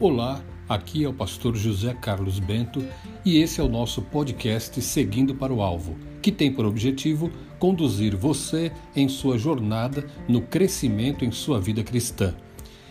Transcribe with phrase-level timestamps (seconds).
[0.00, 2.82] Olá, aqui é o pastor José Carlos Bento
[3.22, 8.16] e esse é o nosso podcast Seguindo para o Alvo, que tem por objetivo conduzir
[8.16, 12.34] você em sua jornada no crescimento em sua vida cristã.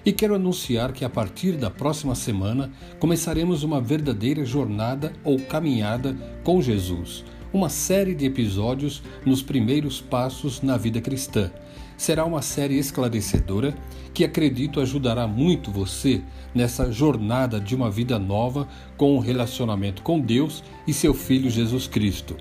[0.06, 6.16] E quero anunciar que a partir da próxima semana começaremos uma verdadeira jornada ou caminhada
[6.44, 11.50] com Jesus, uma série de episódios nos primeiros passos na vida cristã
[12.00, 13.76] será uma série esclarecedora
[14.14, 16.22] que acredito ajudará muito você
[16.54, 18.68] nessa jornada de uma vida nova
[18.98, 22.36] com um relacionamento com Deus e seu Filho Jesus Cristo.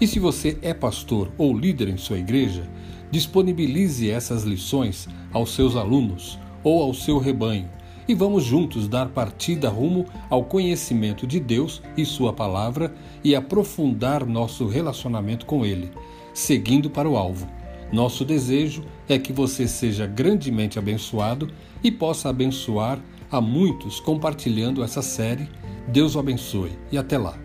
[0.00, 2.68] E se você é pastor ou líder em sua igreja,
[3.10, 7.68] disponibilize essas lições aos seus alunos ou ao seu rebanho
[8.06, 14.24] e vamos juntos dar partida rumo ao conhecimento de Deus e Sua palavra e aprofundar
[14.24, 15.90] nosso relacionamento com Ele,
[16.32, 17.46] seguindo para o alvo
[17.92, 21.50] nosso desejo é que você seja grandemente abençoado
[21.82, 22.98] e possa abençoar
[23.30, 25.48] a muitos compartilhando essa série.
[25.88, 27.38] Deus o abençoe e até lá.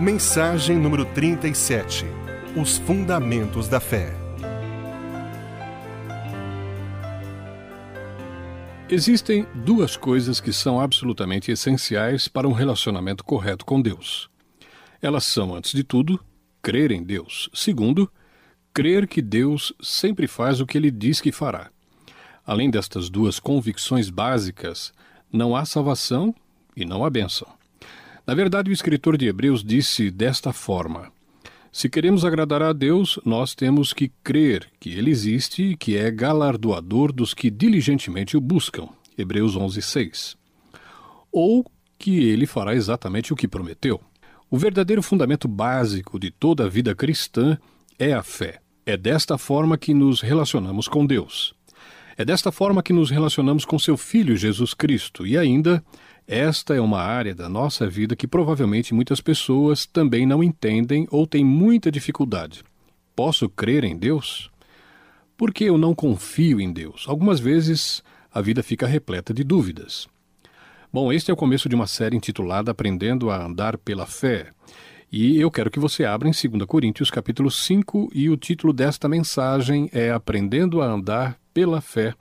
[0.00, 2.04] Mensagem número 37
[2.56, 4.21] Os Fundamentos da Fé.
[8.94, 14.28] Existem duas coisas que são absolutamente essenciais para um relacionamento correto com Deus.
[15.00, 16.22] Elas são, antes de tudo,
[16.60, 17.48] crer em Deus.
[17.54, 18.12] Segundo,
[18.70, 21.70] crer que Deus sempre faz o que ele diz que fará.
[22.44, 24.92] Além destas duas convicções básicas,
[25.32, 26.34] não há salvação
[26.76, 27.48] e não há bênção.
[28.26, 31.10] Na verdade, o escritor de Hebreus disse desta forma:
[31.74, 36.10] se queremos agradar a Deus, nós temos que crer que Ele existe e que é
[36.10, 38.90] galardoador dos que diligentemente o buscam.
[39.16, 40.36] Hebreus 11:6.
[41.32, 41.64] Ou
[41.98, 43.98] que Ele fará exatamente o que prometeu.
[44.50, 47.56] O verdadeiro fundamento básico de toda a vida cristã
[47.98, 48.60] é a fé.
[48.84, 51.54] É desta forma que nos relacionamos com Deus.
[52.18, 55.82] É desta forma que nos relacionamos com seu Filho Jesus Cristo e ainda
[56.26, 61.26] esta é uma área da nossa vida que provavelmente muitas pessoas também não entendem ou
[61.26, 62.62] têm muita dificuldade.
[63.14, 64.50] Posso crer em Deus?
[65.36, 67.04] Porque eu não confio em Deus.
[67.08, 68.02] Algumas vezes
[68.32, 70.08] a vida fica repleta de dúvidas.
[70.92, 74.50] Bom, este é o começo de uma série intitulada Aprendendo a Andar pela Fé.
[75.10, 79.08] E eu quero que você abra em 2 Coríntios capítulo 5 e o título desta
[79.08, 82.14] mensagem é Aprendendo a Andar pela Fé,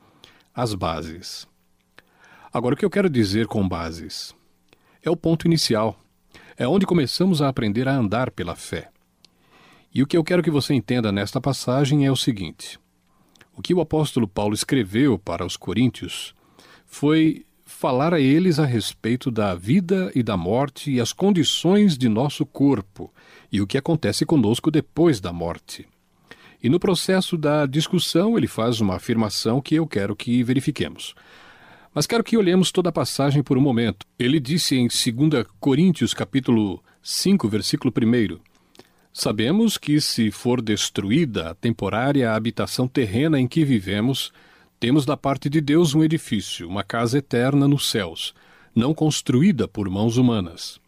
[0.54, 1.51] as Bases.
[2.54, 4.36] Agora, o que eu quero dizer com bases?
[5.02, 5.98] É o ponto inicial.
[6.58, 8.90] É onde começamos a aprender a andar pela fé.
[9.96, 12.78] E o que eu quero que você entenda nesta passagem é o seguinte:
[13.56, 16.36] o que o apóstolo Paulo escreveu para os coríntios
[16.86, 22.10] foi falar a eles a respeito da vida e da morte e as condições de
[22.10, 23.14] nosso corpo
[23.50, 25.88] e o que acontece conosco depois da morte.
[26.62, 31.16] E no processo da discussão, ele faz uma afirmação que eu quero que verifiquemos.
[31.94, 34.06] Mas quero que olhemos toda a passagem por um momento.
[34.18, 38.40] Ele disse em 2 Coríntios capítulo 5, versículo 1:
[39.14, 44.32] Sabemos que se for destruída a temporária habitação terrena em que vivemos,
[44.80, 48.34] temos da parte de Deus um edifício, uma casa eterna nos céus,
[48.74, 50.80] não construída por mãos humanas.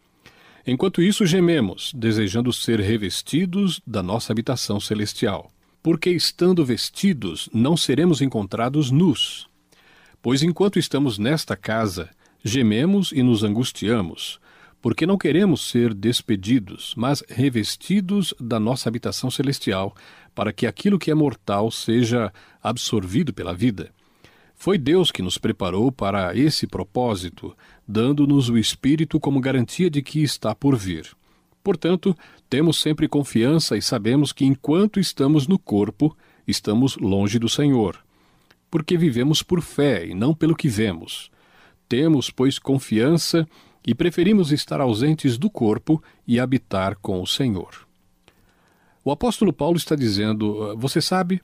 [0.66, 5.52] Enquanto isso, gememos, desejando ser revestidos da nossa habitação celestial.
[5.82, 9.46] Porque, estando vestidos, não seremos encontrados nus.
[10.24, 12.08] Pois enquanto estamos nesta casa,
[12.42, 14.40] gememos e nos angustiamos,
[14.80, 19.94] porque não queremos ser despedidos, mas revestidos da nossa habitação celestial,
[20.34, 23.90] para que aquilo que é mortal seja absorvido pela vida.
[24.54, 27.54] Foi Deus que nos preparou para esse propósito,
[27.86, 31.06] dando-nos o Espírito como garantia de que está por vir.
[31.62, 32.16] Portanto,
[32.48, 36.16] temos sempre confiança e sabemos que enquanto estamos no corpo,
[36.48, 38.03] estamos longe do Senhor
[38.74, 41.30] porque vivemos por fé e não pelo que vemos.
[41.88, 43.46] Temos, pois, confiança
[43.86, 47.86] e preferimos estar ausentes do corpo e habitar com o Senhor.
[49.04, 51.40] O apóstolo Paulo está dizendo: ah, Você sabe,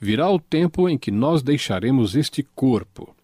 [0.00, 3.14] virá o tempo em que nós deixaremos este corpo.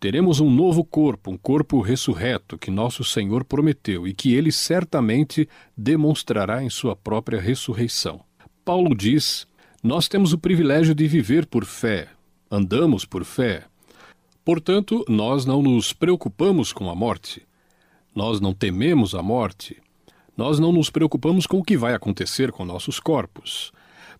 [0.00, 5.46] Teremos um novo corpo, um corpo ressurreto que nosso Senhor prometeu e que ele certamente
[5.76, 8.22] demonstrará em sua própria ressurreição.
[8.64, 9.46] Paulo diz:
[9.82, 12.08] Nós temos o privilégio de viver por fé,
[12.52, 13.64] andamos por fé.
[14.44, 17.42] Portanto, nós não nos preocupamos com a morte.
[18.14, 19.80] Nós não tememos a morte.
[20.36, 23.72] Nós não nos preocupamos com o que vai acontecer com nossos corpos.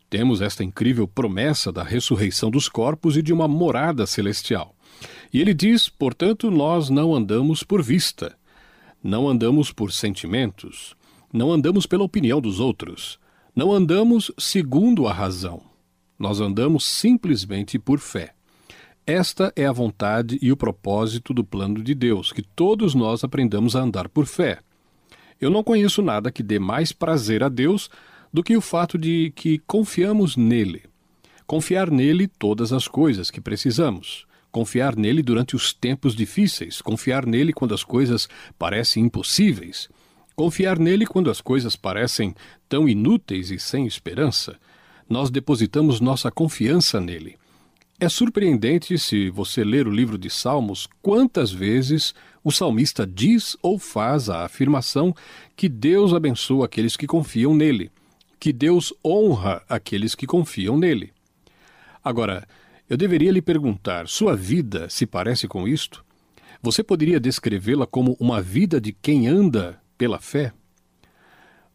[0.09, 4.75] Temos esta incrível promessa da ressurreição dos corpos e de uma morada celestial.
[5.31, 8.35] E ele diz, portanto, nós não andamos por vista,
[9.05, 10.97] não andamos por sentimentos,
[11.31, 13.19] não andamos pela opinião dos outros,
[13.55, 15.72] Não andamos segundo a razão.
[16.23, 18.33] Nós andamos simplesmente por fé.
[19.05, 23.75] Esta é a vontade e o propósito do plano de Deus, que todos nós aprendamos
[23.75, 24.61] a andar por fé.
[25.41, 27.91] Eu não conheço nada que dê mais prazer a Deus
[28.33, 30.85] do que o fato de que confiamos nele.
[31.45, 34.25] Confiar nele todas as coisas que precisamos.
[34.53, 36.81] Confiar nele durante os tempos difíceis.
[36.81, 39.89] Confiar nele quando as coisas parecem impossíveis.
[40.37, 42.33] Confiar nele quando as coisas parecem
[42.69, 44.57] tão inúteis e sem esperança.
[45.13, 47.37] Nós depositamos nossa confiança nele.
[48.01, 53.79] É surpreendente, se você ler o livro de Salmos, quantas vezes o salmista diz ou
[53.79, 55.15] faz a afirmação
[55.55, 57.91] que Deus abençoa aqueles que confiam nele,
[58.41, 61.13] que Deus honra aqueles que confiam nele.
[62.03, 62.49] Agora,
[62.89, 66.03] eu deveria lhe perguntar: sua vida se parece com isto?
[66.63, 70.55] Você poderia descrevê-la como uma vida de quem anda pela fé?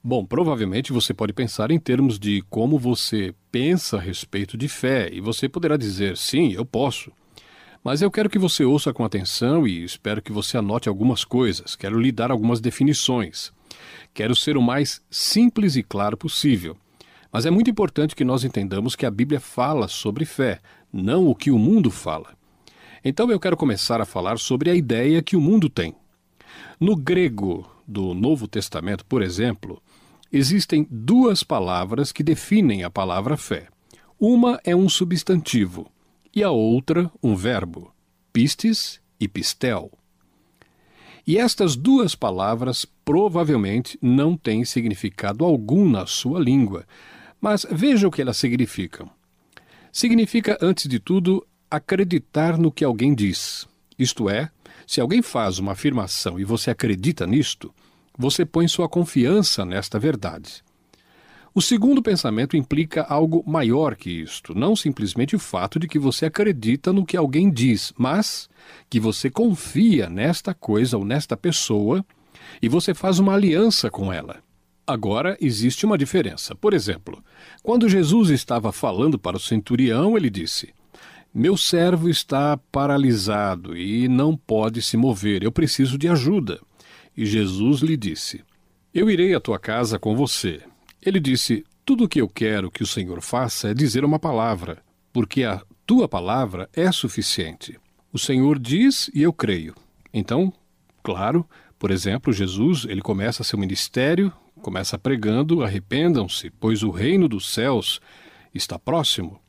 [0.10, 5.10] Bom, provavelmente você pode pensar em termos de como você pensa a respeito de fé,
[5.12, 7.12] e você poderá dizer: sim, eu posso.
[7.84, 11.76] Mas eu quero que você ouça com atenção e espero que você anote algumas coisas.
[11.76, 13.52] Quero lhe dar algumas definições.
[14.14, 16.78] Quero ser o mais simples e claro possível.
[17.30, 21.36] Mas é muito importante que nós entendamos que a Bíblia fala sobre fé, não o
[21.36, 22.30] que o mundo fala.
[23.04, 25.94] Então eu quero começar a falar sobre a ideia que o mundo tem.
[26.80, 29.82] No grego do Novo Testamento, por exemplo,
[30.32, 33.68] existem duas palavras que definem a palavra fé.
[34.20, 35.92] Uma é um substantivo
[36.36, 37.94] e a outra um verbo,
[38.32, 39.92] pistes e pistel.
[41.26, 46.86] E estas duas palavras provavelmente não têm significado algum na sua língua,
[47.42, 49.10] mas veja o que elas significam.
[49.92, 53.68] Significa, antes de tudo, acreditar no que alguém diz.
[54.00, 54.50] Isto é,
[54.86, 57.74] se alguém faz uma afirmação e você acredita nisto,
[58.18, 60.64] você põe sua confiança nesta verdade.
[61.58, 66.28] O segundo pensamento implica algo maior que isto, não simplesmente o fato de que você
[66.28, 68.48] acredita no que alguém diz, mas
[68.88, 72.06] que você confia nesta coisa ou nesta pessoa
[72.62, 74.38] e você faz uma aliança com ela.
[74.86, 76.56] Agora existe uma diferença.
[76.56, 77.24] Por exemplo,
[77.64, 80.74] quando Jesus estava falando para o centurião, ele disse:
[81.34, 86.62] Meu servo está paralisado e não pode se mover, eu preciso de ajuda.
[87.18, 88.44] E Jesus lhe disse:
[88.94, 90.62] Eu irei à tua casa com você.
[91.02, 94.84] Ele disse: Tudo o que eu quero que o Senhor faça é dizer uma palavra,
[95.12, 97.80] porque a tua palavra é suficiente.
[98.14, 99.74] O Senhor diz e eu creio.
[100.14, 100.54] Então,
[101.02, 101.44] claro,
[101.80, 104.32] por exemplo, Jesus, ele começa seu ministério,
[104.62, 108.00] começa pregando: arrependam-se, pois o reino dos céus
[108.54, 109.40] está próximo.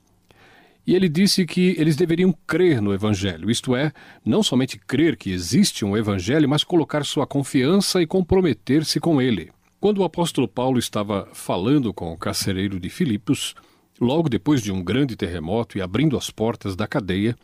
[0.89, 3.93] E ele disse que eles deveriam crer no Evangelho, isto é,
[4.25, 9.53] não somente crer que existe um Evangelho, mas colocar sua confiança e comprometer-se com ele.
[9.79, 13.55] Quando o apóstolo Paulo estava falando com o carcereiro de Filipos,
[14.01, 17.37] logo depois de um grande terremoto e abrindo as portas da cadeia,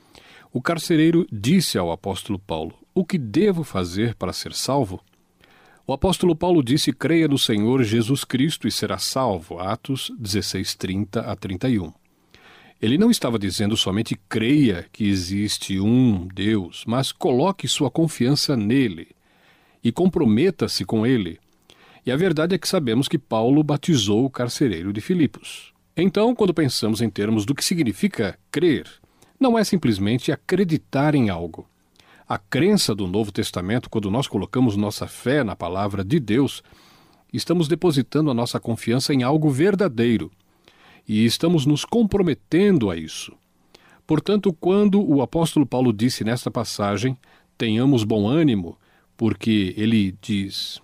[0.50, 5.02] o carcereiro disse ao apóstolo Paulo: O que devo fazer para ser salvo?
[5.86, 9.58] O apóstolo Paulo disse: Creia no Senhor Jesus Cristo e será salvo.
[9.58, 11.92] Atos 16, 30 a 31.
[12.84, 19.08] Ele não estava dizendo somente creia que existe um Deus, mas coloque sua confiança nele
[19.82, 21.40] e comprometa-se com ele.
[22.04, 25.72] E a verdade é que sabemos que Paulo batizou o carcereiro de Filipos.
[25.96, 28.86] Então, quando pensamos em termos do que significa crer,
[29.40, 31.66] não é simplesmente acreditar em algo.
[32.28, 36.62] A crença do Novo Testamento, quando nós colocamos nossa fé na palavra de Deus,
[37.32, 40.30] estamos depositando a nossa confiança em algo verdadeiro
[41.06, 43.32] e estamos nos comprometendo a isso.
[44.06, 47.16] Portanto, quando o apóstolo Paulo disse nesta passagem,
[47.56, 48.78] tenhamos bom ânimo,
[49.16, 50.80] porque ele diz,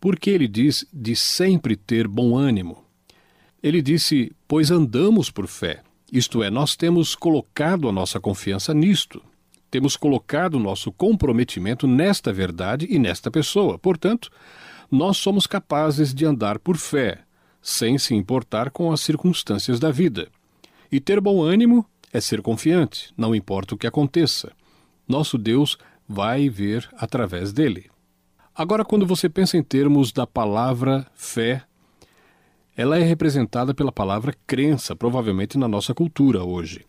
[0.00, 2.84] porque ele diz de sempre ter bom ânimo.
[3.62, 5.82] Ele disse, pois andamos por fé.
[6.12, 9.22] Isto é, nós temos colocado a nossa confiança nisto.
[9.70, 13.78] Temos colocado nosso comprometimento nesta verdade e nesta pessoa.
[13.78, 14.30] Portanto,
[14.90, 17.24] nós somos capazes de andar por fé,
[17.64, 20.28] sem se importar com as circunstâncias da vida.
[20.92, 24.52] E ter bom ânimo é ser confiante, não importa o que aconteça.
[25.08, 27.90] Nosso Deus vai ver através dele.
[28.54, 31.62] Agora, quando você pensa em termos da palavra fé,
[32.76, 36.84] ela é representada pela palavra crença, provavelmente na nossa cultura hoje.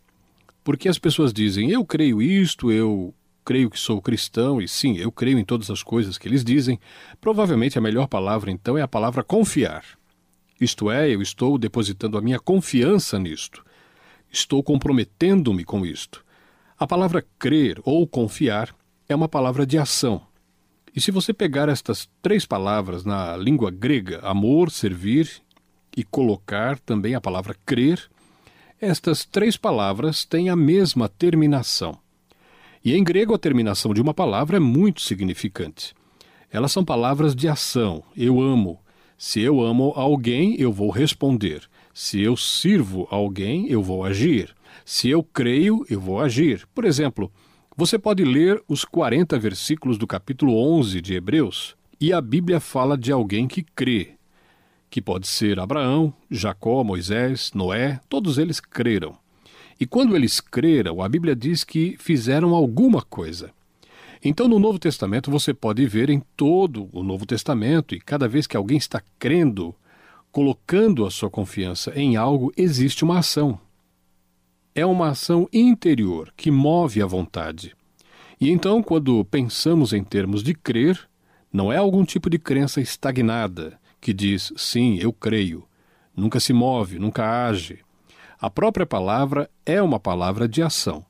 [0.61, 3.13] Porque as pessoas dizem, eu creio isto, eu
[3.45, 6.77] creio que sou cristão, e sim, eu creio em todas as coisas que eles dizem.
[7.21, 9.85] Provavelmente a melhor palavra, então, é a palavra confiar.
[10.59, 13.63] Isto é, eu estou depositando a minha confiança nisto.
[14.31, 16.23] Estou comprometendo-me com isto.
[16.77, 18.75] A palavra crer ou confiar
[19.07, 20.21] é uma palavra de ação.
[20.95, 25.29] E se você pegar estas três palavras na língua grega, amor, servir
[25.95, 28.09] e colocar também a palavra crer,
[28.79, 31.97] estas três palavras têm a mesma terminação.
[32.83, 35.93] E em grego a terminação de uma palavra é muito significante.
[36.51, 38.03] Elas são palavras de ação.
[38.15, 38.79] Eu amo.
[39.17, 41.63] Se eu amo alguém, eu vou responder.
[41.93, 44.53] Se eu sirvo alguém, eu vou agir.
[44.83, 46.67] Se eu creio, eu vou agir.
[46.75, 47.31] Por exemplo,
[47.77, 52.97] você pode ler os 40 versículos do capítulo 11 de Hebreus e a Bíblia fala
[52.97, 54.15] de alguém que crê,
[54.89, 59.17] que pode ser Abraão, Jacó, Moisés, Noé, todos eles creram.
[59.79, 63.51] E quando eles creram, a Bíblia diz que fizeram alguma coisa.
[64.27, 68.47] Então, no Novo Testamento, você pode ver em todo o Novo Testamento, e cada vez
[68.47, 69.75] que alguém está crendo,
[70.31, 73.59] colocando a sua confiança em algo, existe uma ação.
[74.73, 77.75] É uma ação interior que move a vontade.
[78.41, 81.07] E então, quando pensamos em termos de crer,
[81.53, 85.65] não é algum tipo de crença estagnada, que diz sim, eu creio,
[86.17, 87.77] nunca se move, nunca age.
[88.41, 91.05] A própria palavra é uma palavra de ação.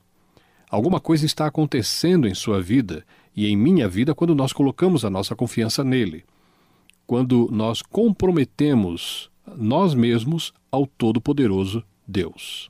[0.75, 5.09] Alguma coisa está acontecendo em sua vida e em minha vida quando nós colocamos a
[5.09, 6.25] nossa confiança nele.
[7.07, 12.69] Quando nós comprometemos nós mesmos ao Todo-Poderoso Deus.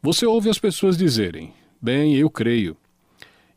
[0.00, 1.52] Você ouve as pessoas dizerem:
[1.82, 2.76] Bem, eu creio.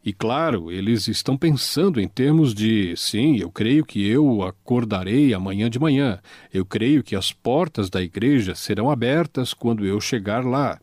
[0.03, 5.69] E claro, eles estão pensando em termos de sim, eu creio que eu acordarei amanhã
[5.69, 6.19] de manhã.
[6.51, 10.79] Eu creio que as portas da igreja serão abertas quando eu chegar lá.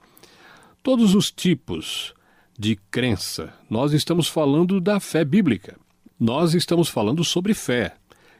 [0.80, 2.14] Todos os tipos
[2.58, 3.52] de crença.
[3.68, 5.76] Nós estamos falando da fé bíblica.
[6.18, 7.94] Nós estamos falando sobre fé.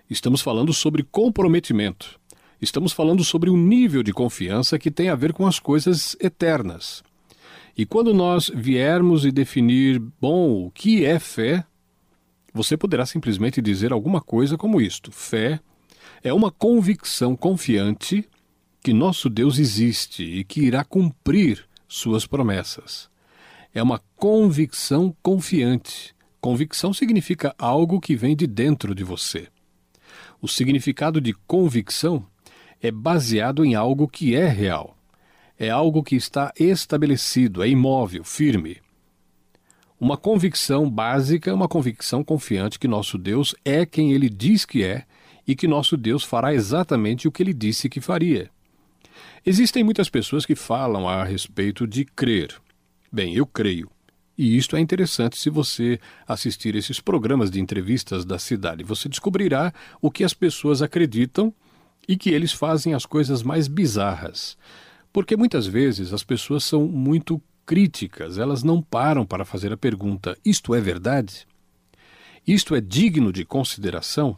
[0.08, 2.18] Estamos falando sobre comprometimento.
[2.60, 7.02] Estamos falando sobre um nível de confiança que tem a ver com as coisas eternas.
[7.76, 11.64] E quando nós viermos e definir, bom, o que é fé,
[12.54, 15.60] você poderá simplesmente dizer alguma coisa como isto: fé
[16.22, 18.26] é uma convicção confiante
[18.82, 23.10] que nosso Deus existe e que irá cumprir suas promessas.
[23.76, 26.14] É uma convicção confiante.
[26.40, 29.48] Convicção significa algo que vem de dentro de você.
[30.40, 32.26] O significado de convicção
[32.80, 34.96] é baseado em algo que é real
[35.58, 38.78] é algo que está estabelecido, é imóvel, firme.
[39.98, 45.04] Uma convicção básica, uma convicção confiante que nosso Deus é quem ele diz que é
[45.48, 48.50] e que nosso Deus fará exatamente o que ele disse que faria.
[49.44, 52.54] Existem muitas pessoas que falam a respeito de crer.
[53.10, 53.90] Bem, eu creio.
[54.36, 58.84] E isto é interessante se você assistir esses programas de entrevistas da cidade.
[58.84, 61.54] Você descobrirá o que as pessoas acreditam
[62.06, 64.58] e que eles fazem as coisas mais bizarras.
[65.12, 70.36] Porque muitas vezes as pessoas são muito críticas, elas não param para fazer a pergunta:
[70.44, 71.46] isto é verdade?
[72.46, 74.36] Isto é digno de consideração?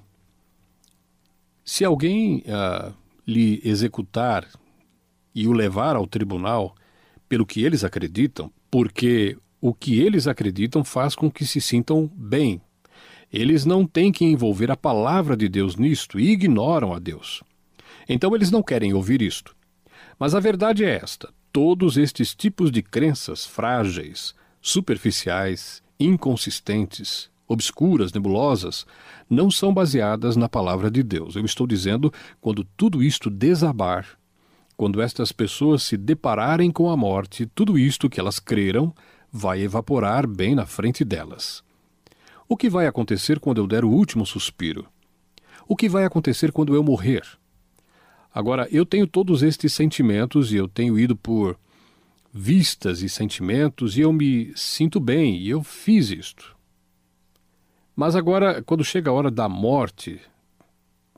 [1.64, 2.94] Se alguém uh,
[3.26, 4.48] lhe executar
[5.34, 6.75] e o levar ao tribunal
[7.28, 12.60] pelo que eles acreditam, porque o que eles acreditam faz com que se sintam bem.
[13.32, 17.42] Eles não têm que envolver a palavra de Deus nisto e ignoram a Deus.
[18.08, 19.54] Então eles não querem ouvir isto.
[20.18, 28.87] Mas a verdade é esta: todos estes tipos de crenças frágeis, superficiais, inconsistentes, obscuras, nebulosas,
[29.28, 31.37] não são baseadas na palavra de Deus.
[31.37, 34.17] Eu estou dizendo quando tudo isto desabar,
[34.78, 38.94] quando estas pessoas se depararem com a morte, tudo isto que elas creram
[39.30, 41.64] vai evaporar bem na frente delas.
[42.49, 44.87] O que vai acontecer quando eu der o último suspiro?
[45.66, 47.25] O que vai acontecer quando eu morrer?
[48.32, 51.58] Agora, eu tenho todos estes sentimentos e eu tenho ido por
[52.32, 56.56] vistas e sentimentos e eu me sinto bem e eu fiz isto.
[57.97, 60.20] Mas agora, quando chega a hora da morte,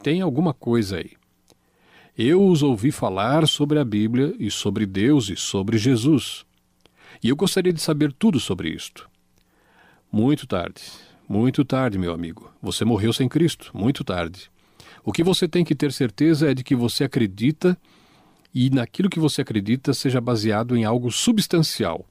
[0.03, 1.20] tem alguma coisa aí.
[2.23, 6.45] Eu os ouvi falar sobre a Bíblia e sobre Deus e sobre Jesus.
[7.23, 9.09] E eu gostaria de saber tudo sobre isto.
[10.13, 10.83] Muito tarde,
[11.27, 12.53] muito tarde, meu amigo.
[12.61, 14.51] Você morreu sem Cristo, muito tarde.
[15.03, 17.75] O que você tem que ter certeza é de que você acredita
[18.55, 22.05] e naquilo que você acredita seja baseado em algo substancial.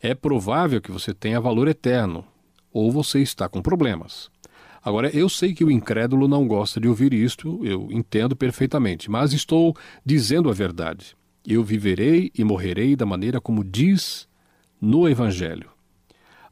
[0.00, 2.24] É provável que você tenha valor eterno,
[2.72, 4.30] ou você está com problemas.
[4.86, 9.32] Agora, eu sei que o incrédulo não gosta de ouvir isto, eu entendo perfeitamente, mas
[9.32, 11.16] estou dizendo a verdade.
[11.46, 14.28] Eu viverei e morrerei da maneira como diz
[14.80, 15.70] no Evangelho.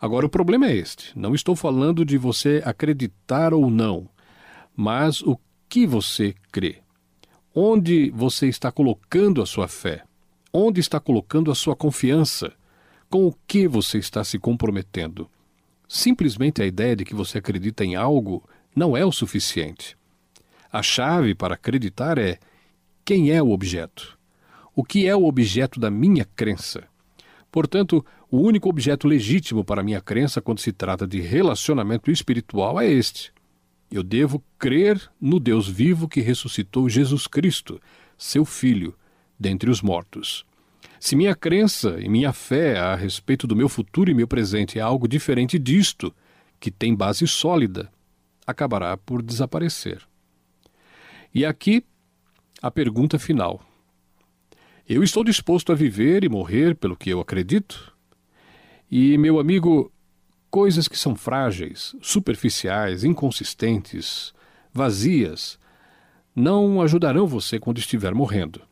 [0.01, 4.09] Agora, o problema é este: não estou falando de você acreditar ou não
[4.77, 5.39] mas o
[5.69, 6.79] que você crê.
[7.55, 10.03] Onde você está colocando a sua fé?
[10.53, 12.53] Onde está colocando a sua confiança?
[13.09, 15.31] Com o que você está se comprometendo?
[15.89, 19.97] Simplesmente a ideia de que você acredita em algo não é o suficiente.
[20.73, 22.39] A chave para acreditar é
[23.05, 24.19] quem é o objeto?
[24.75, 26.85] O que é o objeto da minha crença?
[27.53, 32.91] Portanto, o único objeto legítimo para minha crença quando se trata de relacionamento espiritual é
[32.91, 33.33] este.
[33.89, 37.81] Eu devo crer no Deus vivo que ressuscitou Jesus Cristo,
[38.19, 38.93] seu Filho,
[39.39, 40.45] dentre os mortos.
[41.05, 44.81] Se minha crença e minha fé a respeito do meu futuro e meu presente é
[44.81, 46.11] algo diferente disto,
[46.59, 47.93] que tem base sólida,
[48.47, 50.01] acabará por desaparecer.
[51.35, 51.85] E aqui
[52.63, 53.63] a pergunta final.
[54.89, 57.95] Eu estou disposto a viver e morrer pelo que eu acredito?
[58.91, 59.93] E, meu amigo,
[60.51, 64.33] coisas que são frágeis, superficiais, inconsistentes,
[64.73, 65.59] vazias,
[66.35, 68.63] não ajudarão você quando estiver morrendo.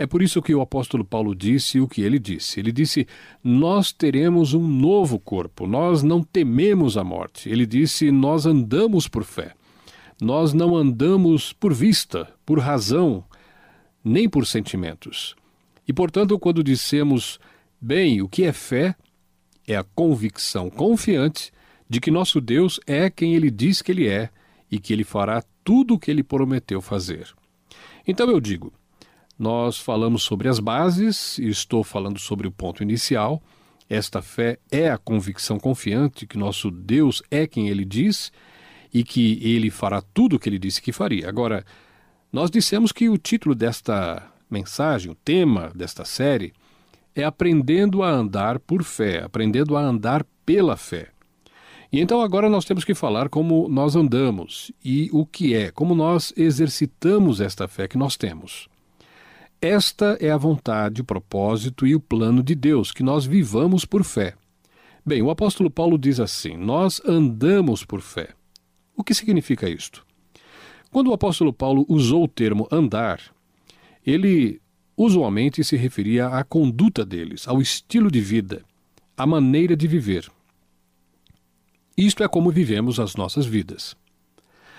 [0.00, 2.58] É por isso que o apóstolo Paulo disse o que ele disse.
[2.58, 3.06] Ele disse:
[3.44, 7.50] Nós teremos um novo corpo, nós não tememos a morte.
[7.50, 9.52] Ele disse: Nós andamos por fé.
[10.18, 13.22] Nós não andamos por vista, por razão,
[14.02, 15.36] nem por sentimentos.
[15.86, 17.38] E, portanto, quando dissemos,
[17.78, 18.96] bem, o que é fé?
[19.68, 21.52] É a convicção confiante
[21.86, 24.30] de que nosso Deus é quem ele diz que ele é
[24.70, 27.28] e que ele fará tudo o que ele prometeu fazer.
[28.06, 28.72] Então eu digo,
[29.40, 33.42] nós falamos sobre as bases estou falando sobre o ponto inicial.
[33.88, 38.30] Esta fé é a convicção confiante que nosso Deus é quem ele diz
[38.92, 41.26] e que ele fará tudo o que ele disse que faria.
[41.26, 41.64] Agora,
[42.30, 46.52] nós dissemos que o título desta mensagem, o tema desta série,
[47.14, 51.08] é Aprendendo a Andar por Fé, aprendendo a andar pela fé.
[51.90, 55.94] E então agora nós temos que falar como nós andamos e o que é, como
[55.94, 58.68] nós exercitamos esta fé que nós temos.
[59.62, 64.02] Esta é a vontade, o propósito e o plano de Deus, que nós vivamos por
[64.02, 64.34] fé.
[65.04, 68.30] Bem, o apóstolo Paulo diz assim: Nós andamos por fé.
[68.96, 70.06] O que significa isto?
[70.90, 73.20] Quando o apóstolo Paulo usou o termo andar,
[74.04, 74.60] ele
[74.96, 78.64] usualmente se referia à conduta deles, ao estilo de vida,
[79.14, 80.30] à maneira de viver.
[81.96, 83.94] Isto é como vivemos as nossas vidas.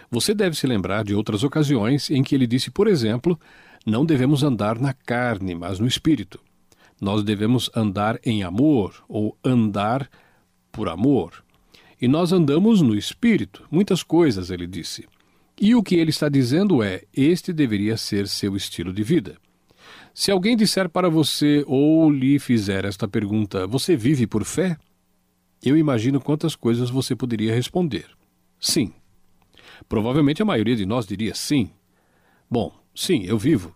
[0.10, 3.40] Você deve se lembrar de outras ocasiões em que ele disse, por exemplo,
[3.86, 6.40] não devemos andar na carne, mas no espírito.
[7.00, 10.10] Nós devemos andar em amor ou andar
[10.72, 11.44] por amor.
[12.00, 13.66] E nós andamos no espírito.
[13.72, 15.08] Muitas coisas, ele disse.
[15.60, 19.38] E o que ele está dizendo é: este deveria ser seu estilo de vida.
[20.14, 24.78] Se alguém disser para você ou lhe fizer esta pergunta, você vive por fé?
[25.64, 28.06] Eu imagino quantas coisas você poderia responder.
[28.60, 28.94] Sim.
[29.88, 31.70] Provavelmente a maioria de nós diria sim.
[32.50, 33.76] Bom, Sim, eu vivo.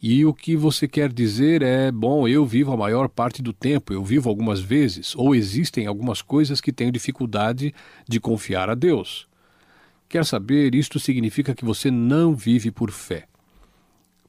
[0.00, 3.92] E o que você quer dizer é: bom, eu vivo a maior parte do tempo,
[3.92, 7.74] eu vivo algumas vezes, ou existem algumas coisas que tenho dificuldade
[8.08, 9.26] de confiar a Deus.
[10.08, 13.26] Quer saber, isto significa que você não vive por fé.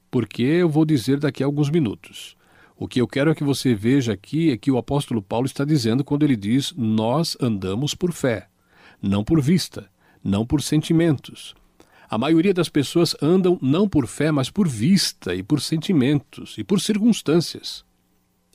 [0.10, 2.36] Porque eu vou dizer daqui a alguns minutos.
[2.76, 5.66] O que eu quero é que você veja aqui é que o apóstolo Paulo está
[5.66, 8.48] dizendo quando ele diz: Nós andamos por fé,
[9.02, 9.90] não por vista,
[10.24, 11.54] não por sentimentos.
[12.10, 16.64] A maioria das pessoas andam não por fé, mas por vista e por sentimentos e
[16.64, 17.84] por circunstâncias.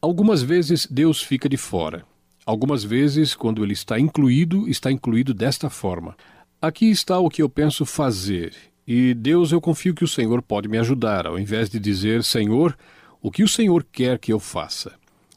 [0.00, 2.04] Algumas vezes Deus fica de fora.
[2.46, 6.16] Algumas vezes, quando ele está incluído, está incluído desta forma.
[6.62, 8.54] Aqui está o que eu penso fazer,
[8.86, 12.76] e Deus, eu confio que o Senhor pode me ajudar, ao invés de dizer, Senhor,
[13.20, 14.94] o que o Senhor quer que eu faça?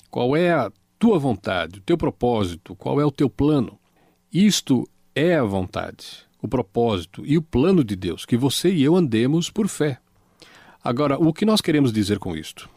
[0.10, 3.78] Qual é a tua vontade, o teu propósito, qual é o teu plano?
[4.32, 8.96] Isto é a vontade o propósito e o plano de Deus, que você e eu
[8.96, 10.00] andemos por fé.
[10.84, 12.70] Agora, o que nós queremos dizer com isto?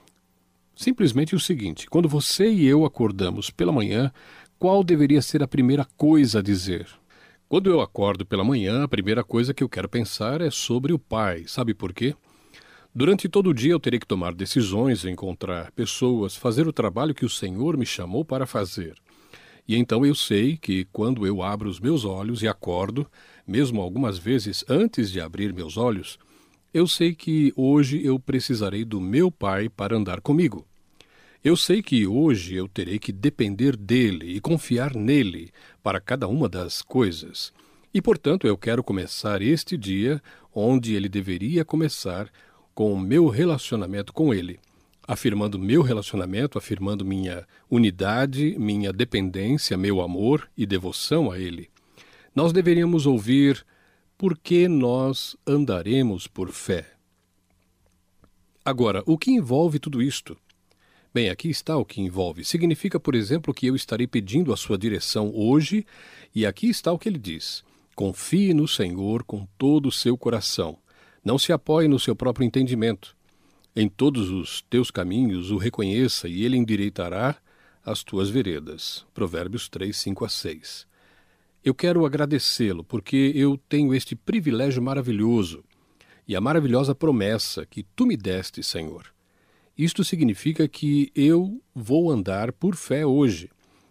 [0.75, 4.13] Simplesmente o seguinte: quando você e eu acordamos pela manhã,
[4.59, 6.87] qual deveria ser a primeira coisa a dizer?
[7.49, 10.99] Quando eu acordo pela manhã, a primeira coisa que eu quero pensar é sobre o
[10.99, 11.45] Pai.
[11.47, 12.15] Sabe por quê?
[12.95, 17.25] Durante todo o dia eu terei que tomar decisões, encontrar pessoas, fazer o trabalho que
[17.25, 18.95] o Senhor me chamou para fazer.
[19.67, 23.07] E então eu sei que quando eu abro os meus olhos e acordo,
[23.49, 26.19] mesmo algumas vezes antes de abrir meus olhos,
[26.73, 30.67] eu sei que hoje eu precisarei do meu Pai para andar comigo.
[31.43, 35.51] Eu sei que hoje eu terei que depender dele e confiar nele
[35.83, 37.53] para cada uma das coisas.
[37.95, 40.23] E, portanto, eu quero começar este dia
[40.55, 42.31] onde ele deveria começar
[42.75, 44.61] com o meu relacionamento com ele
[45.09, 51.71] afirmando meu relacionamento, afirmando minha unidade, minha dependência, meu amor e devoção a Ele.
[52.39, 53.67] Nós deveríamos ouvir
[54.17, 56.87] por que nós andaremos por fé.
[58.65, 60.39] Agora, o que envolve tudo isto?
[61.13, 62.45] Bem, aqui está o que envolve.
[62.45, 65.85] Significa, por exemplo, que eu estarei pedindo a sua direção hoje,
[66.33, 67.65] e aqui está o que ele diz:
[67.97, 70.79] confie no Senhor com todo o seu coração.
[71.25, 73.17] Não se apoie no seu próprio entendimento.
[73.75, 77.37] Em todos os teus caminhos o reconheça e ele endireitará
[77.85, 79.05] as tuas veredas.
[79.13, 80.88] Provérbios 3, 5 a 6.
[81.65, 85.65] Eu quero agradecê-lo porque eu tenho este privilégio maravilhoso
[86.27, 89.13] e a maravilhosa promessa que tu me deste, Senhor.
[89.77, 93.51] Isto significa que eu vou andar por fé hoje.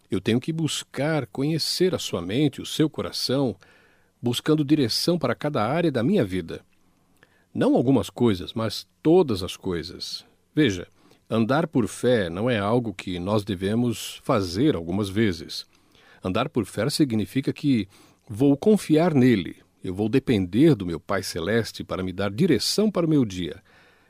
[0.10, 3.56] Eu tenho que buscar conhecer a sua mente, o seu coração,
[4.22, 6.62] buscando direção para cada área da minha vida.
[7.54, 10.26] Não algumas coisas, mas todas as coisas.
[10.54, 10.88] Veja,
[11.30, 15.66] andar por fé não é algo que nós devemos fazer algumas vezes.
[16.28, 17.88] Andar por fé significa que
[18.30, 23.06] vou confiar nele, eu vou depender do meu Pai Celeste para me dar direção para
[23.06, 23.64] o meu dia.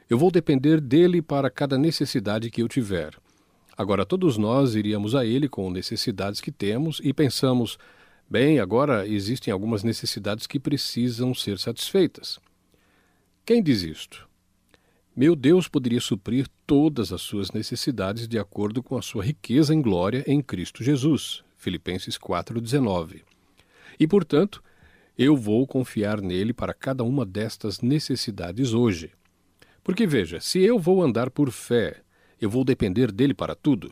[0.09, 3.13] Eu vou depender dele para cada necessidade que eu tiver.
[3.77, 7.77] Agora, todos nós iríamos a ele com necessidades que temos e pensamos:
[8.27, 12.39] bem, agora existem algumas necessidades que precisam ser satisfeitas.
[13.45, 14.27] Quem diz isto?
[15.15, 19.81] Meu Deus poderia suprir todas as suas necessidades de acordo com a sua riqueza em
[19.81, 21.45] glória em Cristo Jesus.
[21.57, 23.23] Filipenses 4:19.
[23.99, 24.63] E, portanto,
[25.17, 29.11] eu vou confiar nele para cada uma destas necessidades hoje.
[29.83, 32.01] Porque veja, se eu vou andar por fé,
[32.39, 33.91] eu vou depender dele para tudo.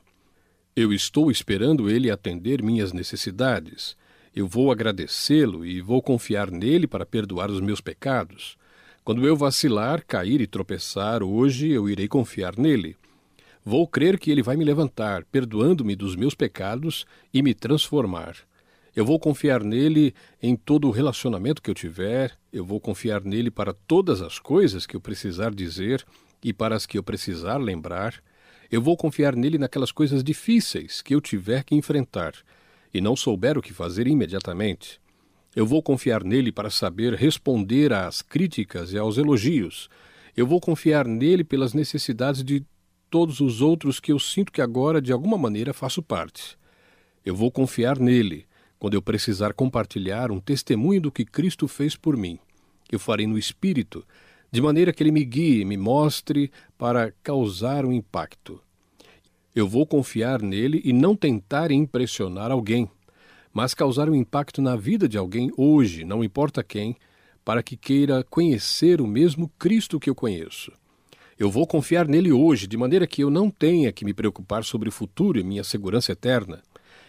[0.76, 3.98] Eu estou esperando ele atender minhas necessidades.
[4.36, 8.58] Eu vou agradecê-lo e vou confiar nele para perdoar os meus pecados.
[9.04, 12.98] Quando eu vacilar, cair e tropeçar, hoje eu irei confiar nele.
[13.68, 18.38] Vou crer que ele vai me levantar, perdoando-me dos meus pecados e me transformar.
[18.96, 23.50] Eu vou confiar nele em todo o relacionamento que eu tiver, eu vou confiar nele
[23.50, 26.06] para todas as coisas que eu precisar dizer
[26.44, 28.22] e para as que eu precisar lembrar.
[28.72, 32.34] Eu vou confiar nele naquelas coisas difíceis que eu tiver que enfrentar
[32.94, 35.02] e não souber o que fazer imediatamente.
[35.56, 39.90] Eu vou confiar nele para saber responder às críticas e aos elogios.
[40.38, 42.64] Eu vou confiar nele pelas necessidades de
[43.16, 46.58] todos os outros que eu sinto que agora, de alguma maneira, faço parte.
[47.26, 48.46] Eu vou confiar nele
[48.78, 52.38] quando eu precisar compartilhar um testemunho do que Cristo fez por mim,
[52.92, 54.06] eu farei no Espírito,
[54.52, 58.62] de maneira que ele me guie me mostre para causar um impacto.
[59.56, 62.92] Eu vou confiar nele e não tentar impressionar alguém,
[63.54, 66.98] mas causar um impacto na vida de alguém hoje, não importa quem,
[67.46, 70.70] para que queira conhecer o mesmo Cristo que eu conheço.
[71.38, 74.88] Eu vou confiar nele hoje, de maneira que eu não tenha que me preocupar sobre
[74.88, 76.64] o futuro e minha segurança eterna.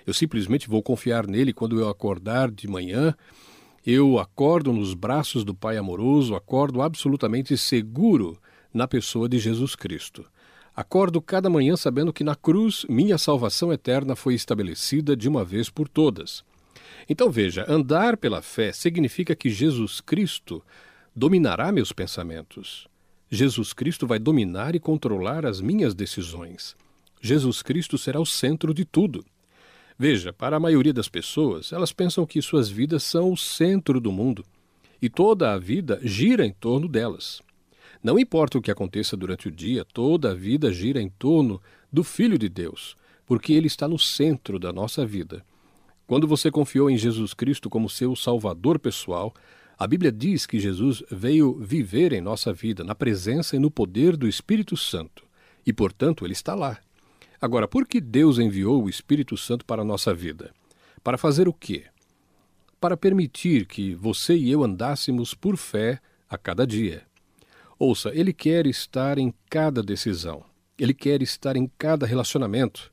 [0.04, 3.14] Eu simplesmente vou confiar nele quando eu acordar de manhã.
[3.86, 8.36] Eu acordo nos braços do Pai amoroso, acordo absolutamente seguro
[8.74, 10.26] na pessoa de Jesus Cristo.
[10.74, 15.70] Acordo cada manhã sabendo que na cruz minha salvação eterna foi estabelecida de uma vez
[15.70, 16.44] por todas.
[17.08, 20.60] Então veja, andar pela fé significa que Jesus Cristo
[21.14, 22.88] dominará meus pensamentos.
[23.30, 26.76] Jesus Cristo vai dominar e controlar as minhas decisões.
[27.20, 29.24] Jesus Cristo será o centro de tudo.
[29.98, 34.12] Veja, para a maioria das pessoas, elas pensam que suas vidas são o centro do
[34.12, 34.44] mundo
[35.00, 37.42] e toda a vida gira em torno delas.
[38.02, 41.60] Não importa o que aconteça durante o dia, toda a vida gira em torno
[41.92, 45.44] do Filho de Deus, porque ele está no centro da nossa vida.
[46.06, 49.34] Quando você confiou em Jesus Cristo como seu Salvador pessoal,
[49.78, 54.16] a Bíblia diz que Jesus veio viver em nossa vida, na presença e no poder
[54.16, 55.22] do Espírito Santo,
[55.66, 56.78] e portanto ele está lá.
[57.38, 60.54] Agora, por que Deus enviou o Espírito Santo para a nossa vida?
[61.04, 61.84] Para fazer o quê?
[62.80, 67.02] Para permitir que você e eu andássemos por fé a cada dia.
[67.78, 70.42] Ouça, Ele quer estar em cada decisão.
[70.78, 72.90] Ele quer estar em cada relacionamento.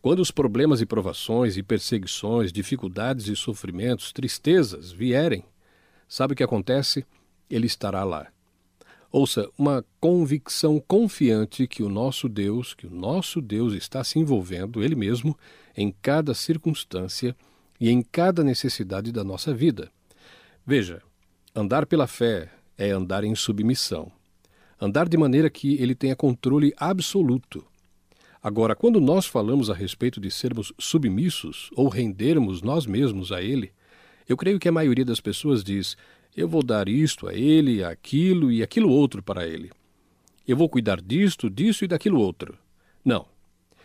[0.00, 5.44] Quando os problemas e provações e perseguições, dificuldades e sofrimentos, tristezas vierem,
[6.14, 7.04] sabe o que acontece?
[7.50, 8.28] Ele estará lá.
[9.10, 14.80] Ouça, uma convicção confiante que o nosso Deus, que o nosso Deus está se envolvendo,
[14.80, 15.36] Ele mesmo,
[15.76, 17.34] em cada circunstância
[17.80, 19.90] e em cada necessidade da nossa vida.
[20.64, 21.02] Veja,
[21.52, 22.48] andar pela fé
[22.78, 24.12] é andar em submissão.
[24.80, 27.64] Andar de maneira que ele tenha controle absoluto.
[28.40, 33.72] Agora, quando nós falamos a respeito de sermos submissos ou rendermos nós mesmos a ele,
[34.28, 35.96] eu creio que a maioria das pessoas diz:
[36.36, 39.70] eu vou dar isto a ele, aquilo e aquilo outro para ele.
[40.46, 42.58] Eu vou cuidar disto, disso e daquilo outro.
[43.04, 43.26] Não.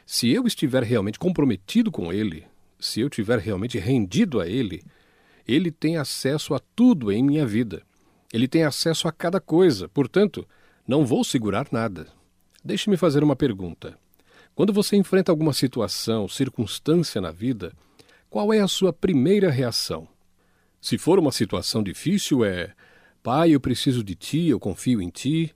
[0.05, 2.43] Se eu estiver realmente comprometido com ele,
[2.79, 4.83] se eu tiver realmente rendido a ele,
[5.47, 7.83] ele tem acesso a tudo em minha vida.
[8.33, 10.47] Ele tem acesso a cada coisa, portanto,
[10.87, 12.07] não vou segurar nada.
[12.63, 13.97] Deixe-me fazer uma pergunta.
[14.55, 17.71] Quando você enfrenta alguma situação, circunstância na vida,
[18.29, 20.07] qual é a sua primeira reação?
[20.81, 22.73] Se for uma situação difícil, é:
[23.21, 25.53] Pai, eu preciso de ti, eu confio em ti.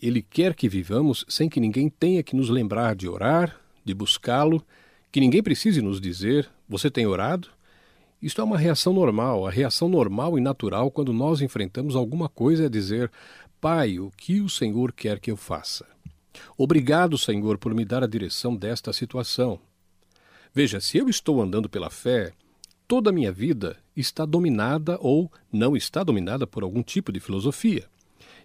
[0.00, 4.64] Ele quer que vivamos sem que ninguém tenha que nos lembrar de orar, de buscá-lo,
[5.12, 7.48] que ninguém precise nos dizer: Você tem orado?
[8.20, 9.46] Isto é uma reação normal.
[9.46, 13.10] A reação normal e natural quando nós enfrentamos alguma coisa é dizer:
[13.60, 15.86] Pai, o que o Senhor quer que eu faça?
[16.56, 19.60] Obrigado, Senhor, por me dar a direção desta situação.
[20.52, 22.32] Veja, se eu estou andando pela fé,
[22.92, 27.86] toda a minha vida está dominada ou não está dominada por algum tipo de filosofia.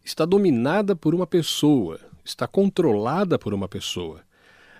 [0.05, 4.21] Está dominada por uma pessoa, está controlada por uma pessoa.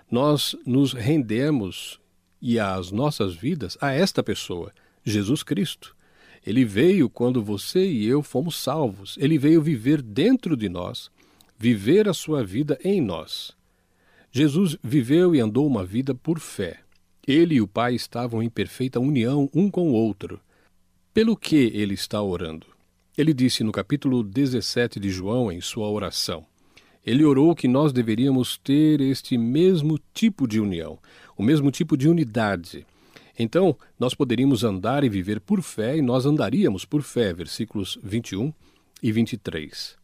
[0.09, 1.99] Nós nos rendemos
[2.41, 4.71] e as nossas vidas a esta pessoa,
[5.03, 5.93] Jesus Cristo.
[6.45, 9.17] Ele veio quando você e eu fomos salvos.
[9.19, 11.11] Ele veio viver dentro de nós,
[11.59, 13.51] viver a sua vida em nós.
[14.31, 16.86] Jesus viveu e andou uma vida por fé.
[17.27, 20.39] Ele e o Pai estavam em perfeita união um com o outro.
[21.13, 22.65] Pelo que ele está orando?
[23.17, 26.45] Ele disse no capítulo 17 de João, em sua oração:
[27.05, 30.97] Ele orou que nós deveríamos ter este mesmo tipo de união,
[31.35, 32.87] o mesmo tipo de unidade.
[33.37, 37.33] Então, nós poderíamos andar e viver por fé, e nós andaríamos por fé.
[37.33, 38.53] Versículos 21
[39.03, 39.97] e 23.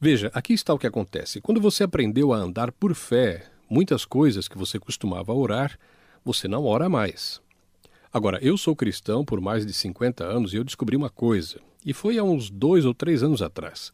[0.00, 1.40] Veja, aqui está o que acontece.
[1.40, 5.76] Quando você aprendeu a andar por fé, muitas coisas que você costumava orar
[6.24, 7.40] você não ora mais.
[8.12, 11.92] Agora, eu sou cristão por mais de 50 anos e eu descobri uma coisa, e
[11.92, 13.92] foi há uns dois ou três anos atrás,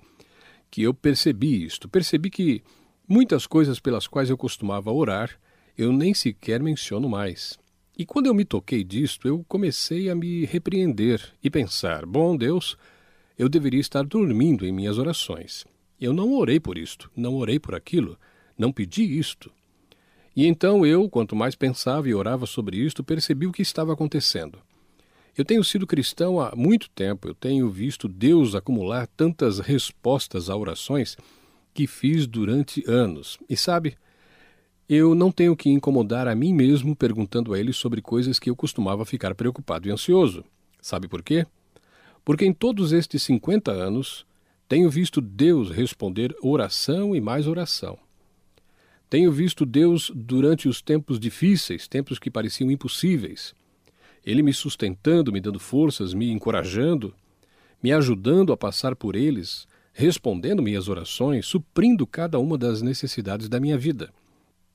[0.71, 1.89] que eu percebi isto.
[1.89, 2.63] Percebi que
[3.09, 5.39] muitas coisas pelas quais eu costumava orar,
[5.77, 7.59] eu nem sequer menciono mais.
[7.97, 12.77] E quando eu me toquei disto, eu comecei a me repreender e pensar: bom Deus,
[13.39, 15.65] eu deveria estar dormindo em minhas orações.
[16.01, 18.19] Eu não orei por isto, não orei por aquilo,
[18.57, 19.53] não pedi isto.
[20.39, 24.61] E então eu, quanto mais pensava e orava sobre isto, percebi o que estava acontecendo.
[25.37, 30.55] Eu tenho sido cristão há muito tempo, eu tenho visto Deus acumular tantas respostas a
[30.55, 31.17] orações
[31.75, 33.37] que fiz durante anos.
[33.51, 33.97] E sabe,
[34.89, 38.55] eu não tenho que incomodar a mim mesmo perguntando a Ele sobre coisas que eu
[38.55, 40.45] costumava ficar preocupado e ansioso.
[40.81, 41.49] Sabe por quê?
[42.25, 44.25] Porque em todos estes 50 anos
[44.69, 47.99] tenho visto Deus responder oração e mais oração.
[49.11, 53.55] Tenho visto Deus durante os tempos difíceis, tempos que pareciam impossíveis.
[54.25, 57.15] Ele me sustentando, me dando forças, me encorajando,
[57.83, 63.59] me ajudando a passar por eles, respondendo minhas orações, suprindo cada uma das necessidades da
[63.59, 64.13] minha vida.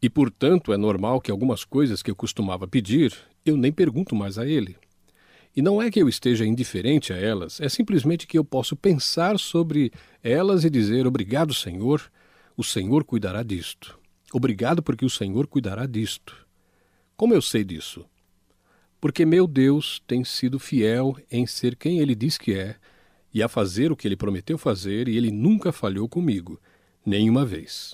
[0.01, 3.13] E, portanto, é normal que algumas coisas que eu costumava pedir,
[3.45, 4.75] eu nem pergunto mais a Ele.
[5.55, 9.37] E não é que eu esteja indiferente a elas, é simplesmente que eu posso pensar
[9.37, 9.91] sobre
[10.23, 12.01] elas e dizer: Obrigado, Senhor,
[12.57, 14.02] o Senhor cuidará disto.
[14.35, 16.35] Obrigado porque o Senhor cuidará disto.
[17.15, 18.03] Como eu sei disso?
[18.99, 22.77] Porque meu Deus tem sido fiel em ser quem ele diz que é
[23.31, 26.59] e a fazer o que ele prometeu fazer, e ele nunca falhou comigo,
[27.05, 27.93] nenhuma vez.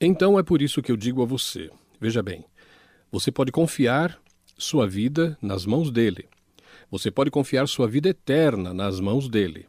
[0.00, 2.46] Então é por isso que eu digo a você: veja bem,
[3.12, 4.18] você pode confiar
[4.56, 6.26] sua vida nas mãos dele.
[6.90, 9.66] Você pode confiar sua vida eterna nas mãos dele.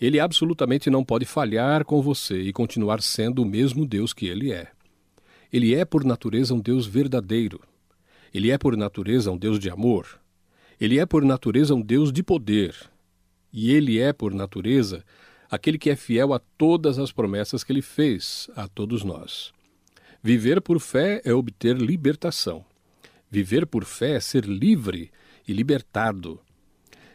[0.00, 4.52] Ele absolutamente não pode falhar com você e continuar sendo o mesmo Deus que ele
[4.52, 4.72] é.
[5.52, 7.60] Ele é por natureza um Deus verdadeiro.
[8.32, 10.20] Ele é por natureza um Deus de amor.
[10.80, 12.74] Ele é por natureza um Deus de poder.
[13.52, 15.04] E ele é por natureza
[15.50, 19.52] aquele que é fiel a todas as promessas que ele fez a todos nós.
[20.22, 22.64] Viver por fé é obter libertação.
[23.30, 25.10] Viver por fé é ser livre
[25.46, 26.40] e libertado.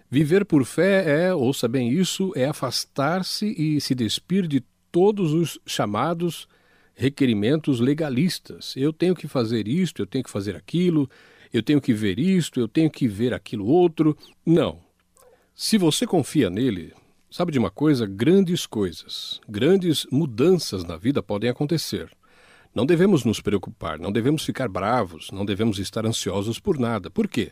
[0.09, 5.59] Viver por fé é, ouça bem isso, é afastar-se e se despir de todos os
[5.65, 6.47] chamados
[6.95, 8.73] requerimentos legalistas.
[8.75, 11.09] Eu tenho que fazer isto, eu tenho que fazer aquilo,
[11.51, 14.17] eu tenho que ver isto, eu tenho que ver aquilo outro.
[14.45, 14.79] Não.
[15.55, 16.93] Se você confia nele,
[17.29, 18.05] sabe de uma coisa?
[18.05, 22.09] Grandes coisas, grandes mudanças na vida podem acontecer.
[22.73, 27.11] Não devemos nos preocupar, não devemos ficar bravos, não devemos estar ansiosos por nada.
[27.11, 27.51] Por quê?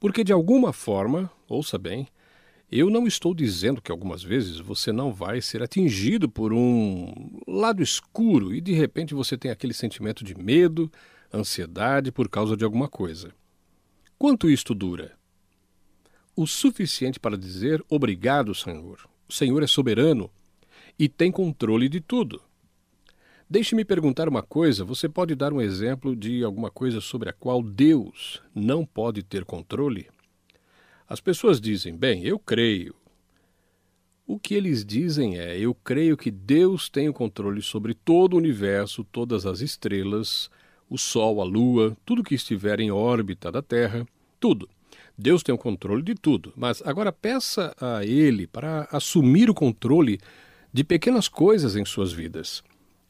[0.00, 2.08] Porque de alguma forma, ouça bem,
[2.76, 7.80] eu não estou dizendo que algumas vezes você não vai ser atingido por um lado
[7.80, 10.90] escuro e de repente você tem aquele sentimento de medo,
[11.32, 13.32] ansiedade por causa de alguma coisa.
[14.18, 15.12] Quanto isto dura?
[16.34, 19.08] O suficiente para dizer obrigado, Senhor.
[19.28, 20.28] O Senhor é soberano
[20.98, 22.42] e tem controle de tudo.
[23.48, 27.62] Deixe-me perguntar uma coisa: você pode dar um exemplo de alguma coisa sobre a qual
[27.62, 30.08] Deus não pode ter controle?
[31.08, 32.94] As pessoas dizem, bem, eu creio.
[34.26, 38.38] O que eles dizem é: eu creio que Deus tem o controle sobre todo o
[38.38, 40.50] universo, todas as estrelas,
[40.88, 44.06] o Sol, a Lua, tudo que estiver em órbita da Terra,
[44.40, 44.68] tudo.
[45.16, 46.52] Deus tem o controle de tudo.
[46.56, 50.18] Mas agora peça a Ele para assumir o controle
[50.72, 52.62] de pequenas coisas em suas vidas.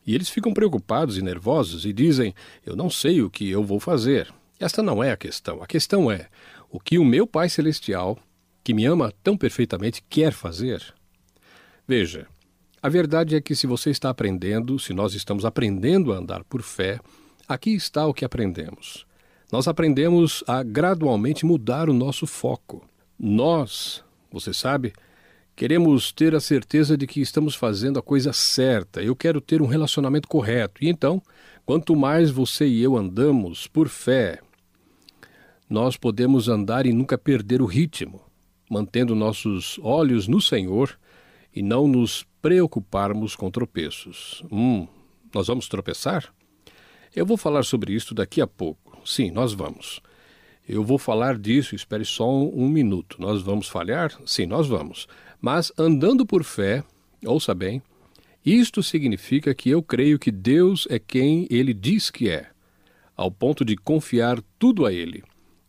[0.06, 2.34] E eles ficam preocupados e nervosos e dizem:
[2.66, 4.32] Eu não sei o que eu vou fazer.
[4.58, 5.62] Esta não é a questão.
[5.62, 6.28] A questão é
[6.74, 8.18] o que o meu Pai Celestial,
[8.64, 10.82] que me ama tão perfeitamente, quer fazer.
[11.86, 12.26] Veja,
[12.82, 16.62] a verdade é que se você está aprendendo, se nós estamos aprendendo a andar por
[16.62, 16.98] fé,
[17.46, 19.06] aqui está o que aprendemos.
[19.52, 22.84] Nós aprendemos a gradualmente mudar o nosso foco.
[23.16, 24.92] Nós, você sabe,
[25.54, 29.00] queremos ter a certeza de que estamos fazendo a coisa certa.
[29.00, 30.82] Eu quero ter um relacionamento correto.
[30.82, 31.22] E então,
[31.64, 34.40] quanto mais você e eu andamos por fé,
[35.68, 38.20] nós podemos andar e nunca perder o ritmo,
[38.70, 40.98] mantendo nossos olhos no Senhor
[41.54, 44.42] e não nos preocuparmos com tropeços.
[44.50, 44.86] Hum,
[45.34, 46.32] nós vamos tropeçar?
[47.14, 48.98] Eu vou falar sobre isso daqui a pouco.
[49.04, 50.00] Sim, nós vamos.
[50.68, 53.16] Eu vou falar disso, espere só um, um minuto.
[53.20, 54.12] Nós vamos falhar?
[54.26, 55.06] Sim, nós vamos.
[55.40, 56.82] Mas andando por fé,
[57.24, 57.82] ouça bem,
[58.44, 62.50] isto significa que eu creio que Deus é quem ele diz que é,
[63.16, 65.22] ao ponto de confiar tudo a ele.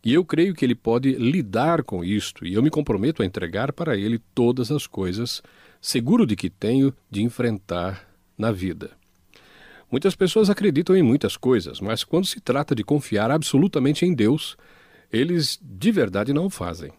[0.06, 3.74] E eu creio que ele pode lidar com isto, e eu me comprometo a entregar
[3.74, 5.42] para ele todas as coisas
[5.82, 8.92] seguro de que tenho de enfrentar na vida.
[9.92, 14.56] Muitas pessoas acreditam em muitas coisas, mas quando se trata de confiar absolutamente em Deus,
[15.12, 16.92] eles de verdade não o fazem.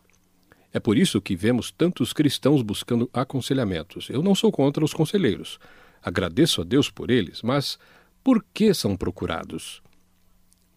[0.73, 4.11] É por isso que vemos tantos cristãos buscando aconselhamentos.
[4.11, 5.61] Eu não sou contra os conselheiros.
[6.03, 7.79] Agradeço a Deus por eles, mas
[8.25, 9.81] por que são procurados?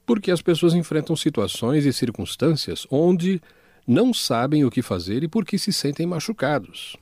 [0.10, 3.40] Porque as pessoas enfrentam situações e circunstâncias onde
[3.86, 6.98] não sabem o que fazer e porque se sentem machucados.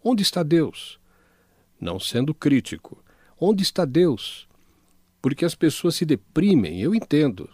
[0.00, 0.96] Onde está Deus?
[1.80, 3.02] Não sendo crítico,
[3.36, 4.46] onde está Deus?
[5.20, 7.50] Porque as pessoas se deprimem, eu entendo.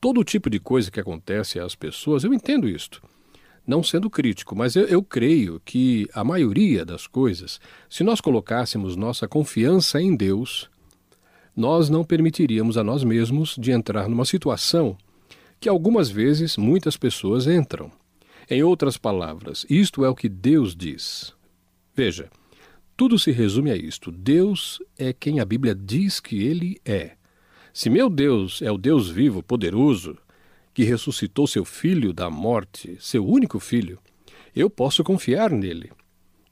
[0.00, 3.02] Todo tipo de coisa que acontece às pessoas, eu entendo isto.
[3.66, 8.94] Não sendo crítico, mas eu, eu creio que a maioria das coisas, se nós colocássemos
[8.94, 10.70] nossa confiança em Deus,
[11.56, 14.96] nós não permitiríamos a nós mesmos de entrar numa situação
[15.58, 17.90] que algumas vezes muitas pessoas entram.
[18.48, 21.34] Em outras palavras, isto é o que Deus diz.
[21.94, 22.30] Veja,
[22.96, 27.12] tudo se resume a isto: Deus é quem a Bíblia diz que ele é.
[27.72, 30.18] Se meu Deus é o Deus vivo, poderoso,
[30.74, 33.98] que ressuscitou seu filho da morte, seu único filho,
[34.54, 35.92] eu posso confiar nele.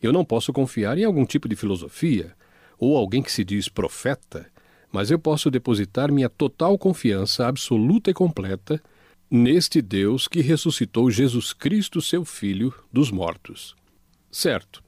[0.00, 2.34] Eu não posso confiar em algum tipo de filosofia
[2.78, 4.46] ou alguém que se diz profeta,
[4.92, 8.82] mas eu posso depositar minha total confiança absoluta e completa
[9.30, 13.76] neste Deus que ressuscitou Jesus Cristo, seu Filho, dos mortos.
[14.30, 14.82] Certo,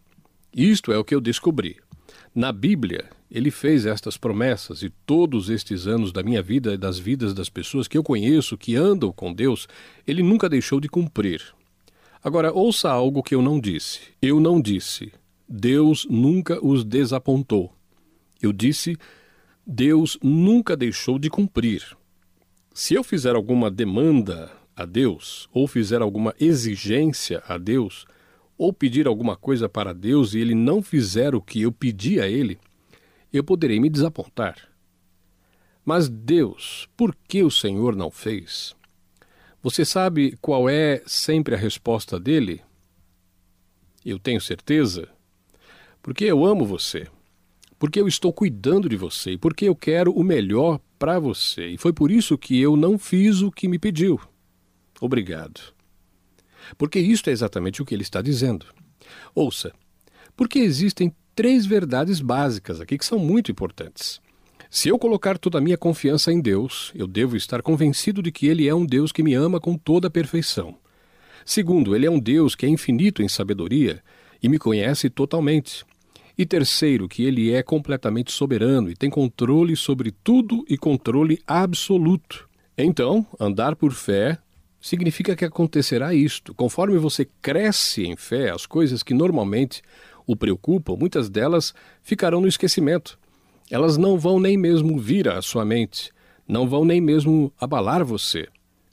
[0.54, 1.76] isto é o que eu descobri.
[2.34, 6.98] Na Bíblia, ele fez estas promessas e todos estes anos da minha vida e das
[6.98, 9.68] vidas das pessoas que eu conheço que andam com Deus,
[10.06, 11.42] ele nunca deixou de cumprir.
[12.22, 14.00] Agora, ouça algo que eu não disse.
[14.20, 15.12] Eu não disse.
[15.48, 17.72] Deus nunca os desapontou.
[18.42, 18.96] Eu disse.
[19.72, 21.96] Deus nunca deixou de cumprir.
[22.74, 28.04] Se eu fizer alguma demanda a Deus, ou fizer alguma exigência a Deus,
[28.58, 32.26] ou pedir alguma coisa para Deus e ele não fizer o que eu pedi a
[32.26, 32.58] ele,
[33.32, 34.56] eu poderei me desapontar.
[35.84, 38.74] Mas Deus, por que o Senhor não fez?
[39.62, 42.60] Você sabe qual é sempre a resposta dele?
[44.04, 45.08] Eu tenho certeza.
[46.02, 47.06] Porque eu amo você.
[47.80, 49.32] Porque eu estou cuidando de você.
[49.32, 51.66] E porque eu quero o melhor para você.
[51.66, 54.20] E foi por isso que eu não fiz o que me pediu.
[55.00, 55.60] Obrigado.
[56.76, 58.66] Porque isto é exatamente o que ele está dizendo.
[59.34, 59.72] Ouça,
[60.36, 64.20] porque existem três verdades básicas aqui que são muito importantes.
[64.68, 68.46] Se eu colocar toda a minha confiança em Deus, eu devo estar convencido de que
[68.46, 70.76] Ele é um Deus que me ama com toda a perfeição.
[71.46, 74.02] Segundo, Ele é um Deus que é infinito em sabedoria
[74.42, 75.84] e me conhece totalmente.
[76.40, 82.48] E terceiro, que ele é completamente soberano e tem controle sobre tudo e controle absoluto.
[82.78, 84.38] Então, andar por fé
[84.80, 86.54] significa que acontecerá isto.
[86.54, 89.82] Conforme você cresce em fé, as coisas que normalmente
[90.26, 93.18] o preocupam, muitas delas ficarão no esquecimento.
[93.70, 96.10] Elas não vão nem mesmo vir à sua mente,
[96.48, 98.48] não vão nem mesmo abalar você.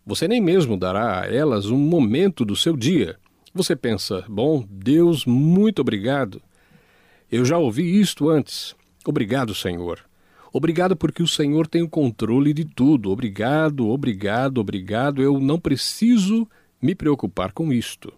[0.06, 3.16] Você nem mesmo dará a elas um momento do seu dia.
[3.54, 6.42] Você pensa, bom, Deus, muito obrigado.
[7.30, 8.74] Eu já ouvi isto antes.
[9.06, 10.00] Obrigado, Senhor.
[10.54, 13.12] Obrigado porque o Senhor tem o controle de tudo.
[13.12, 15.22] Obrigado, obrigado, obrigado.
[15.22, 16.48] Eu não preciso
[16.82, 18.14] me preocupar com isto.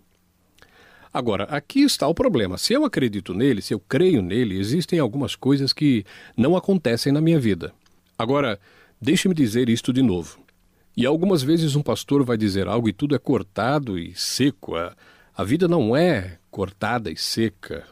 [1.12, 2.55] Agora, aqui está o problema.
[2.60, 6.05] Se eu acredito nele, se eu creio nele, existem algumas coisas que
[6.38, 7.74] não acontecem na minha vida.
[8.16, 8.60] Agora,
[9.01, 10.39] deixe-me dizer isto de novo.
[10.95, 14.76] E algumas vezes um pastor vai dizer algo e tudo é cortado e seco.
[14.76, 14.95] A,
[15.36, 17.86] a vida não é cortada e seca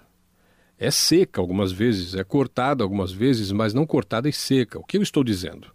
[0.80, 4.80] É seca algumas vezes, é cortada algumas vezes, mas não cortada e seca.
[4.80, 5.71] O que eu estou dizendo?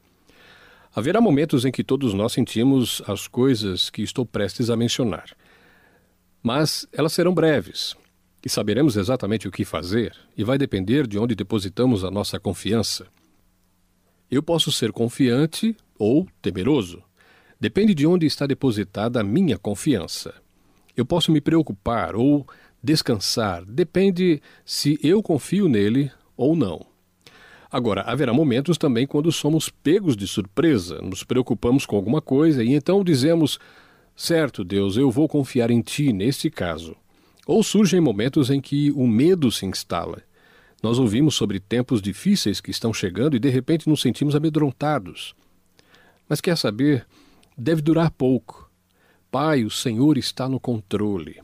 [0.94, 5.34] Haverá momentos em que todos nós sentimos as coisas que estou prestes a mencionar.
[6.42, 7.96] Mas elas serão breves
[8.44, 13.06] e saberemos exatamente o que fazer, e vai depender de onde depositamos a nossa confiança.
[14.28, 17.02] Eu posso ser confiante ou temeroso.
[17.60, 20.34] Depende de onde está depositada a minha confiança.
[20.96, 22.46] Eu posso me preocupar ou
[22.82, 26.84] descansar, depende se eu confio nele ou não.
[27.70, 32.74] Agora, haverá momentos também quando somos pegos de surpresa, nos preocupamos com alguma coisa e
[32.74, 33.58] então dizemos:
[34.14, 36.94] Certo, Deus, eu vou confiar em Ti neste caso.
[37.46, 40.22] Ou surgem momentos em que o medo se instala.
[40.82, 45.34] Nós ouvimos sobre tempos difíceis que estão chegando e de repente nos sentimos amedrontados.
[46.28, 47.06] Mas quer saber?
[47.56, 48.70] Deve durar pouco.
[49.30, 51.40] Pai, o Senhor está no controle.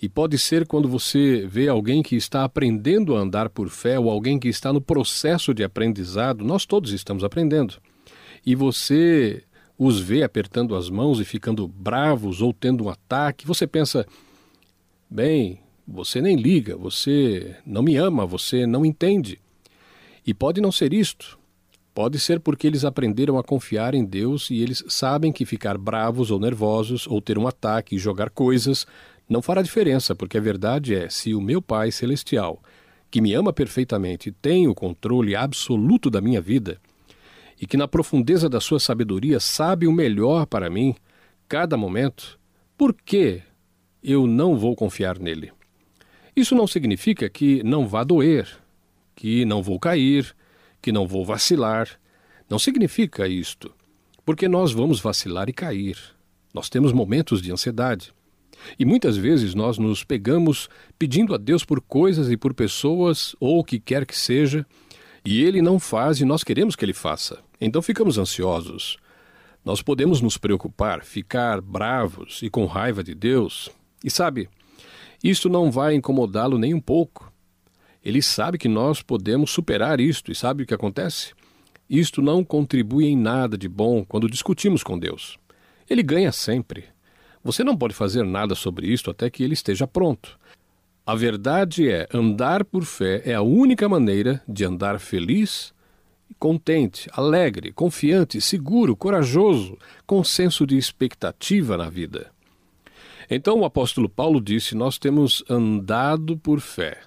[0.00, 4.10] E pode ser quando você vê alguém que está aprendendo a andar por fé ou
[4.10, 7.76] alguém que está no processo de aprendizado, nós todos estamos aprendendo.
[8.44, 9.42] E você
[9.78, 14.06] os vê apertando as mãos e ficando bravos ou tendo um ataque, você pensa:
[15.08, 19.40] bem, você nem liga, você não me ama, você não entende.
[20.26, 21.38] E pode não ser isto.
[21.94, 26.30] Pode ser porque eles aprenderam a confiar em Deus e eles sabem que ficar bravos
[26.30, 28.86] ou nervosos ou ter um ataque e jogar coisas
[29.28, 32.62] não fará diferença, porque a verdade é: se o meu Pai Celestial,
[33.10, 36.80] que me ama perfeitamente, tem o controle absoluto da minha vida,
[37.60, 40.94] e que na profundeza da sua sabedoria sabe o melhor para mim,
[41.48, 42.38] cada momento,
[42.76, 43.42] por que
[44.02, 45.52] eu não vou confiar nele?
[46.34, 48.46] Isso não significa que não vá doer,
[49.14, 50.36] que não vou cair,
[50.82, 51.88] que não vou vacilar.
[52.48, 53.74] Não significa isto,
[54.24, 55.98] porque nós vamos vacilar e cair.
[56.52, 58.12] Nós temos momentos de ansiedade.
[58.78, 63.58] E muitas vezes nós nos pegamos pedindo a Deus por coisas e por pessoas, ou
[63.58, 64.66] o que quer que seja,
[65.24, 67.38] e Ele não faz e nós queremos que Ele faça.
[67.60, 68.96] Então ficamos ansiosos.
[69.64, 73.68] Nós podemos nos preocupar, ficar bravos e com raiva de Deus.
[74.04, 74.48] E sabe,
[75.22, 77.32] isto não vai incomodá-lo nem um pouco.
[78.04, 81.32] Ele sabe que nós podemos superar isto e sabe o que acontece?
[81.90, 85.36] Isto não contribui em nada de bom quando discutimos com Deus.
[85.90, 86.84] Ele ganha sempre.
[87.46, 90.36] Você não pode fazer nada sobre isto até que ele esteja pronto.
[91.06, 95.72] A verdade é, andar por fé é a única maneira de andar feliz
[96.40, 102.32] contente, alegre, confiante, seguro, corajoso, com senso de expectativa na vida.
[103.30, 107.00] Então o apóstolo Paulo disse: Nós temos andado por fé.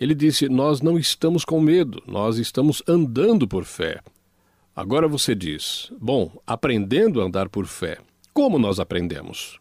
[0.00, 4.00] Ele disse: Nós não estamos com medo, nós estamos andando por fé.
[4.74, 7.98] Agora você diz: Bom, aprendendo a andar por fé.
[8.34, 9.60] Como nós aprendemos?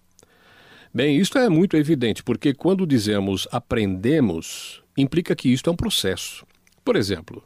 [0.91, 6.43] Bem, isto é muito evidente, porque quando dizemos aprendemos, implica que isto é um processo.
[6.83, 7.43] Por exemplo,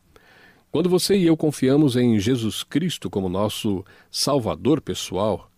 [0.71, 5.51] quando você e eu confiamos em Jesus Cristo como nosso Salvador pessoal,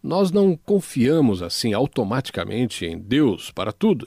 [0.00, 4.06] nós não confiamos assim automaticamente em Deus para tudo.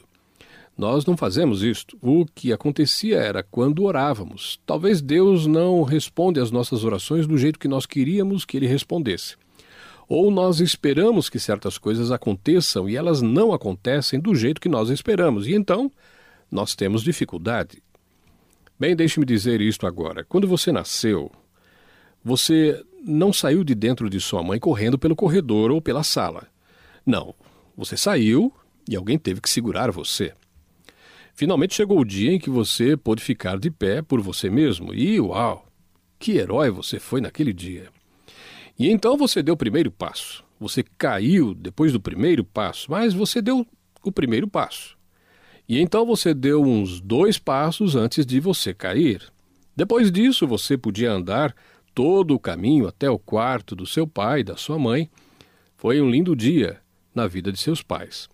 [0.78, 1.98] Nós não fazemos isto.
[2.02, 4.62] O que acontecia era quando orávamos.
[4.66, 9.36] Talvez Deus não responde às nossas orações do jeito que nós queríamos que ele respondesse.
[10.14, 14.90] Ou nós esperamos que certas coisas aconteçam e elas não acontecem do jeito que nós
[14.90, 15.48] esperamos.
[15.48, 15.90] E então
[16.52, 17.82] nós temos dificuldade.
[18.78, 20.26] Bem, deixe-me dizer isto agora.
[20.26, 21.32] Quando você nasceu,
[22.22, 26.46] você não saiu de dentro de sua mãe correndo pelo corredor ou pela sala.
[27.06, 27.34] Não.
[27.78, 28.54] Você saiu
[28.90, 30.34] e alguém teve que segurar você.
[31.34, 34.94] Finalmente chegou o dia em que você pôde ficar de pé por você mesmo.
[34.94, 35.66] E uau!
[36.20, 37.90] Que herói você foi naquele dia!
[38.78, 40.44] E então você deu o primeiro passo.
[40.60, 43.66] Você caiu depois do primeiro passo, mas você deu
[44.04, 44.98] o primeiro passo.
[45.68, 49.32] E então você deu uns dois passos antes de você cair.
[49.76, 51.56] Depois disso, você podia andar
[51.94, 55.10] todo o caminho até o quarto do seu pai e da sua mãe.
[55.78, 56.80] Foi um lindo dia
[57.14, 58.30] na vida de seus pais.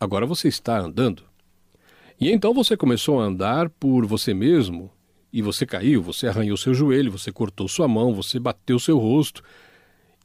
[0.00, 1.24] Agora você está andando.
[2.20, 4.90] E então você começou a andar por você mesmo
[5.32, 9.42] e você caiu, você arranhou seu joelho, você cortou sua mão, você bateu seu rosto.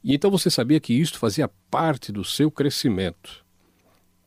[0.04, 3.44] E então você sabia que isto fazia parte do seu crescimento.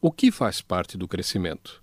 [0.01, 1.82] O que faz parte do crescimento?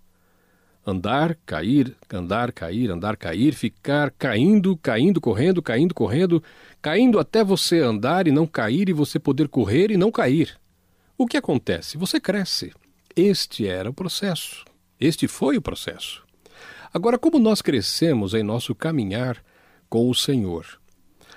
[0.87, 6.43] andar, cair, andar, cair, andar, cair, ficar caindo, caindo, correndo, caindo, correndo,
[6.83, 10.59] caindo até você andar e não cair e você poder correr e não cair.
[11.17, 11.97] O que acontece?
[11.97, 12.73] Você cresce.
[13.17, 14.65] Este era o processo.
[15.01, 16.23] Este foi o processo.
[16.93, 19.43] Agora, como nós crescemos em nosso caminhar
[19.89, 20.67] com o Senhor?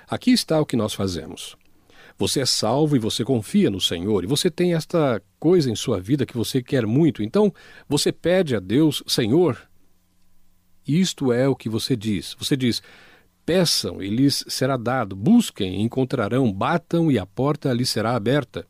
[0.08, 1.56] Aqui está o que nós fazemos.
[2.18, 6.00] Você é salvo e você confia no Senhor, e você tem esta coisa em sua
[6.00, 7.22] vida que você quer muito.
[7.22, 7.54] Então,
[7.88, 9.56] você pede a Deus, Senhor,
[10.86, 12.34] isto é o que você diz.
[12.38, 12.82] Você diz:
[13.46, 18.66] Peçam e lhes será dado, busquem e encontrarão, batam e a porta lhes será aberta.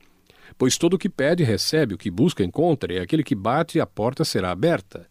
[0.59, 3.87] Pois todo o que pede recebe, o que busca encontra, e aquele que bate a
[3.87, 5.07] porta será aberta.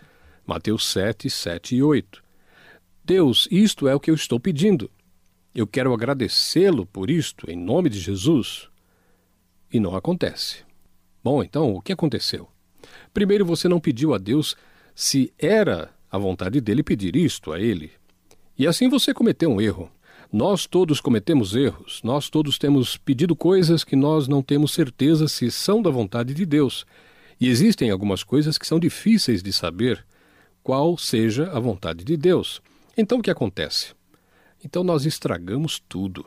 [0.46, 2.24] Mateus 7, 7 e 8.
[3.04, 4.92] Deus, isto é o que eu estou pedindo.
[5.58, 8.70] Eu quero agradecê-lo por isto, em nome de Jesus.
[9.74, 10.58] E não acontece.
[11.24, 12.48] Bom, então, o que aconteceu?
[13.12, 14.56] Primeiro, você não pediu a Deus
[14.94, 17.90] se era a vontade dele pedir isto a ele.
[18.56, 19.90] E assim você cometeu um erro.
[20.32, 25.50] Nós todos cometemos erros, nós todos temos pedido coisas que nós não temos certeza se
[25.50, 26.86] são da vontade de Deus.
[27.42, 30.06] E existem algumas coisas que são difíceis de saber
[30.62, 32.62] qual seja a vontade de Deus.
[32.96, 33.98] Então o que acontece?
[34.64, 36.26] Então nós estragamos tudo.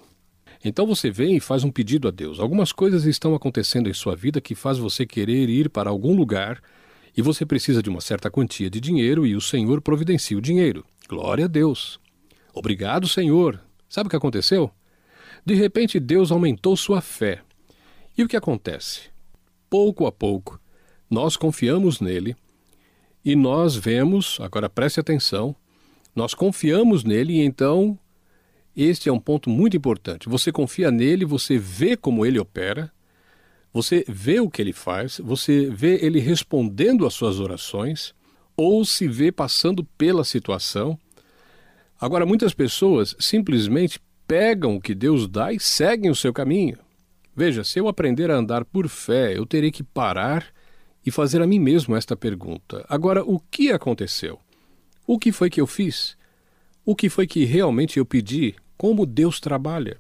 [0.65, 2.39] Então você vem e faz um pedido a Deus.
[2.39, 6.61] Algumas coisas estão acontecendo em sua vida que faz você querer ir para algum lugar
[7.17, 10.85] e você precisa de uma certa quantia de dinheiro e o Senhor providencia o dinheiro.
[11.09, 11.99] Glória a Deus.
[12.53, 13.61] Obrigado, Senhor.
[13.89, 14.71] Sabe o que aconteceu?
[15.45, 17.43] De repente Deus aumentou sua fé.
[18.17, 19.09] E o que acontece?
[19.69, 20.61] Pouco a pouco,
[21.09, 22.37] nós confiamos nele
[23.25, 25.55] e nós vemos, agora preste atenção,
[26.15, 27.99] nós confiamos nele e então
[28.77, 30.29] este é um ponto muito importante.
[30.29, 32.91] Você confia nele, você vê como ele opera,
[33.73, 38.15] você vê o que ele faz, você vê ele respondendo às suas orações,
[38.57, 40.99] ou se vê passando pela situação.
[42.01, 46.79] Agora, muitas pessoas simplesmente pegam o que Deus dá e seguem o seu caminho.
[47.35, 50.47] Veja, se eu aprender a andar por fé, eu terei que parar
[51.05, 52.85] e fazer a mim mesmo esta pergunta.
[52.89, 54.39] Agora, o que aconteceu?
[55.07, 56.17] O que foi que eu fiz?
[56.91, 58.57] O que foi que realmente eu pedi?
[58.77, 59.97] Como Deus trabalha?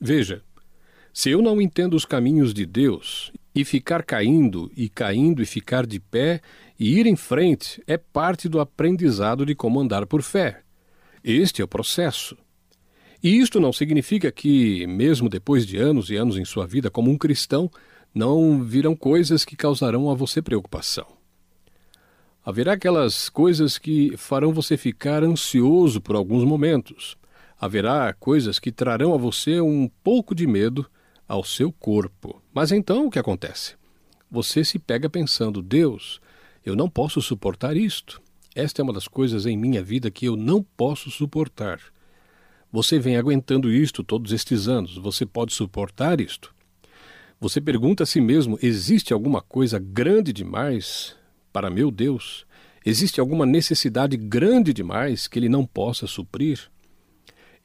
[0.00, 0.42] Veja,
[1.12, 5.84] se eu não entendo os caminhos de Deus e ficar caindo e caindo e ficar
[5.84, 6.40] de pé
[6.80, 10.62] e ir em frente é parte do aprendizado de como andar por fé.
[11.22, 12.34] Este é o processo.
[13.22, 17.10] E isto não significa que, mesmo depois de anos e anos em sua vida como
[17.10, 17.70] um cristão,
[18.14, 21.15] não virão coisas que causarão a você preocupação.
[22.46, 27.16] Haverá aquelas coisas que farão você ficar ansioso por alguns momentos.
[27.60, 30.88] Haverá coisas que trarão a você um pouco de medo
[31.26, 32.40] ao seu corpo.
[32.54, 33.74] Mas então o que acontece?
[34.30, 36.20] Você se pega pensando: Deus,
[36.64, 38.22] eu não posso suportar isto.
[38.54, 41.80] Esta é uma das coisas em minha vida que eu não posso suportar.
[42.70, 44.96] Você vem aguentando isto todos estes anos.
[44.98, 46.54] Você pode suportar isto?
[47.40, 51.16] Você pergunta a si mesmo: existe alguma coisa grande demais
[51.56, 52.46] para meu Deus?
[52.84, 56.70] Existe alguma necessidade grande demais que ele não possa suprir?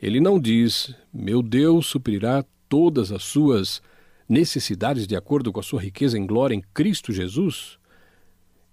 [0.02, 3.82] Ele não diz: Meu Deus suprirá todas as suas
[4.30, 7.78] necessidades de acordo com a sua riqueza em glória em Cristo Jesus?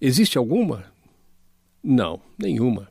[0.01, 0.85] Existe alguma?
[1.83, 2.89] Não, nenhuma.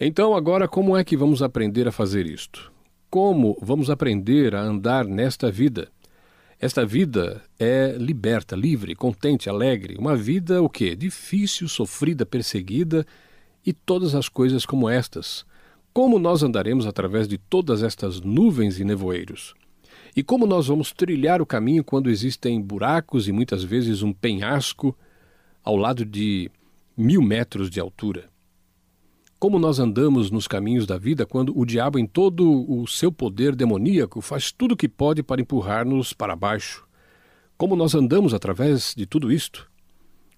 [0.00, 2.72] Então, agora, como é que vamos aprender a fazer isto?
[3.10, 5.92] Como vamos aprender a andar nesta vida?
[6.64, 10.96] Esta vida é liberta, livre, contente, alegre, uma vida o quê?
[10.96, 13.06] Difícil, sofrida, perseguida
[13.66, 15.44] e todas as coisas como estas.
[15.92, 19.54] Como nós andaremos através de todas estas nuvens e nevoeiros?
[20.16, 24.96] E como nós vamos trilhar o caminho quando existem buracos e muitas vezes um penhasco
[25.62, 26.50] ao lado de
[26.96, 28.30] mil metros de altura?
[29.44, 33.54] Como nós andamos nos caminhos da vida quando o diabo, em todo o seu poder
[33.54, 36.88] demoníaco, faz tudo o que pode para empurrar-nos para baixo?
[37.54, 39.70] Como nós andamos através de tudo isto?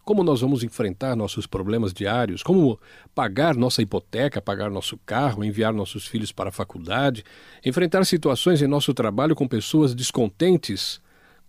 [0.05, 2.43] Como nós vamos enfrentar nossos problemas diários?
[2.43, 2.81] Como
[3.15, 7.23] pagar nossa hipoteca, pagar nosso carro, enviar nossos filhos para a faculdade,
[7.65, 11.01] enfrentar situações em nosso trabalho com pessoas descontentes,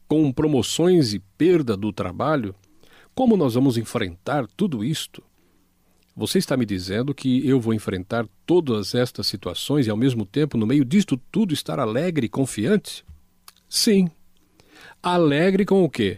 [0.08, 2.53] com promoções e perda do trabalho?
[3.16, 5.24] Como nós vamos enfrentar tudo isto?
[6.18, 10.57] Você está me dizendo que eu vou enfrentar todas estas situações e, ao mesmo tempo,
[10.57, 13.05] no meio disto tudo, estar alegre e confiante?
[13.70, 14.09] Sim.
[15.01, 16.18] Alegre com o quê?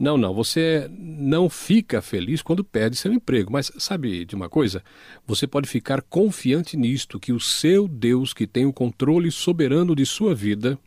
[0.00, 4.82] Não, não, você não fica feliz quando perde seu emprego, mas sabe de uma coisa?
[5.26, 10.06] Você pode ficar confiante nisto, que o seu Deus, que tem o controle soberano de
[10.06, 10.78] sua vida,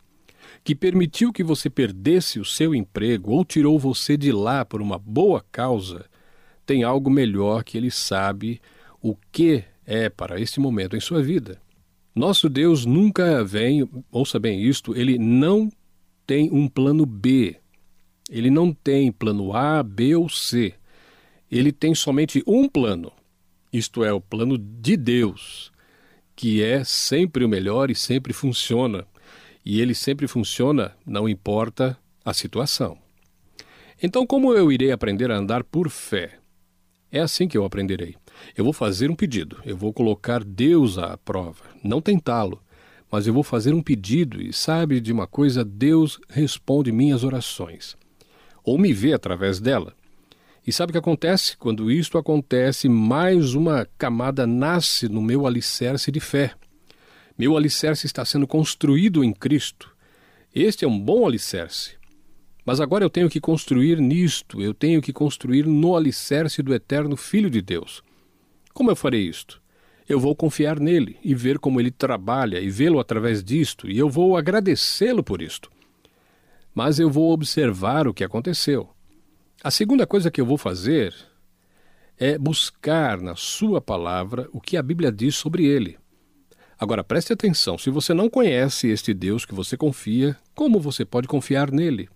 [0.64, 4.98] que permitiu que você perdesse o seu emprego ou tirou você de lá por uma
[4.98, 6.10] boa causa,
[6.64, 8.60] tem algo melhor que ele sabe
[9.00, 11.60] o que é para este momento em sua vida.
[12.14, 15.70] Nosso Deus nunca vem, ouça bem isto, ele não
[16.26, 17.56] tem um plano B.
[18.30, 20.74] Ele não tem plano A, B ou C.
[21.50, 23.12] Ele tem somente um plano.
[23.72, 25.72] Isto é, o plano de Deus,
[26.36, 29.06] que é sempre o melhor e sempre funciona.
[29.64, 32.98] E ele sempre funciona, não importa a situação.
[34.02, 36.41] Então, como eu irei aprender a andar por fé?
[37.12, 38.16] É assim que eu aprenderei.
[38.56, 42.62] Eu vou fazer um pedido, eu vou colocar Deus à prova, não tentá-lo,
[43.10, 47.98] mas eu vou fazer um pedido e sabe de uma coisa, Deus responde minhas orações,
[48.64, 49.94] ou me vê através dela.
[50.66, 51.54] E sabe o que acontece?
[51.58, 56.54] Quando isto acontece, mais uma camada nasce no meu alicerce de fé.
[57.36, 59.94] Meu alicerce está sendo construído em Cristo.
[60.54, 62.01] Este é um bom alicerce.
[62.64, 67.16] Mas agora eu tenho que construir nisto, eu tenho que construir no alicerce do eterno
[67.16, 68.02] Filho de Deus.
[68.72, 69.60] Como eu farei isto?
[70.08, 74.08] Eu vou confiar nele e ver como ele trabalha e vê-lo através disto, e eu
[74.08, 75.70] vou agradecê-lo por isto.
[76.74, 78.90] Mas eu vou observar o que aconteceu.
[79.62, 81.14] A segunda coisa que eu vou fazer
[82.18, 85.98] é buscar na Sua palavra o que a Bíblia diz sobre ele.
[86.78, 91.28] Agora preste atenção: se você não conhece este Deus que você confia, como você pode
[91.28, 92.08] confiar nele?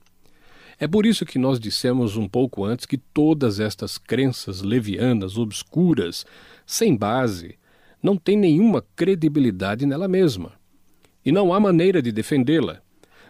[0.79, 6.27] É por isso que nós dissemos um pouco antes que todas estas crenças levianas, obscuras,
[6.67, 7.59] sem base,
[8.03, 10.53] não têm nenhuma credibilidade nela mesma.
[11.25, 12.83] E não há maneira de defendê-la.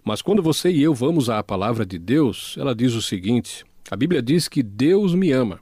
[0.05, 3.95] Mas quando você e eu vamos à palavra de Deus, ela diz o seguinte: a
[3.97, 5.61] Bíblia diz que Deus me ama.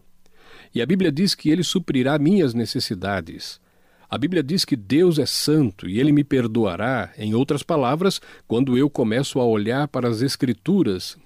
[0.74, 3.60] E a Bíblia diz que ele suprirá minhas necessidades.
[4.08, 8.76] A Bíblia diz que Deus é santo e ele me perdoará, em outras palavras, quando
[8.76, 11.16] eu começo a olhar para as Escrituras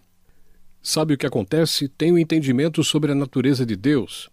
[0.82, 1.88] Sabe o que acontece?
[1.88, 4.30] Tenho entendimento sobre a natureza de Deus.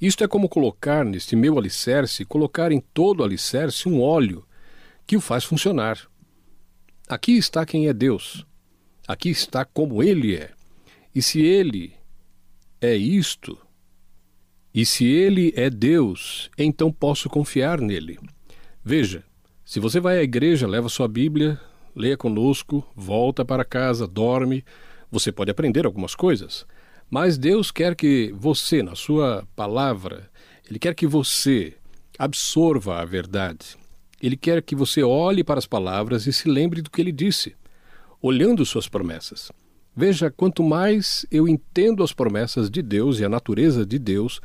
[0.00, 4.44] Isto é como colocar neste meu alicerce, colocar em todo o alicerce um óleo
[5.06, 5.98] que o faz funcionar.
[7.08, 8.46] Aqui está quem é Deus.
[9.06, 10.52] Aqui está como Ele é.
[11.14, 11.92] E se Ele
[12.80, 13.58] é isto,
[14.72, 18.18] e se Ele é Deus, então posso confiar nele.
[18.82, 19.24] Veja,
[19.64, 21.60] se você vai à igreja, leva sua Bíblia,
[21.94, 24.64] leia conosco, volta para casa, dorme
[25.10, 26.66] você pode aprender algumas coisas,
[27.10, 30.30] mas Deus quer que você, na sua palavra,
[30.68, 31.74] Ele quer que você
[32.18, 33.76] absorva a verdade.
[34.22, 37.56] Ele quer que você olhe para as palavras e se lembre do que ele disse,
[38.20, 39.50] olhando suas promessas.
[39.96, 44.40] Veja, quanto mais eu entendo as promessas de Deus e a natureza de Deus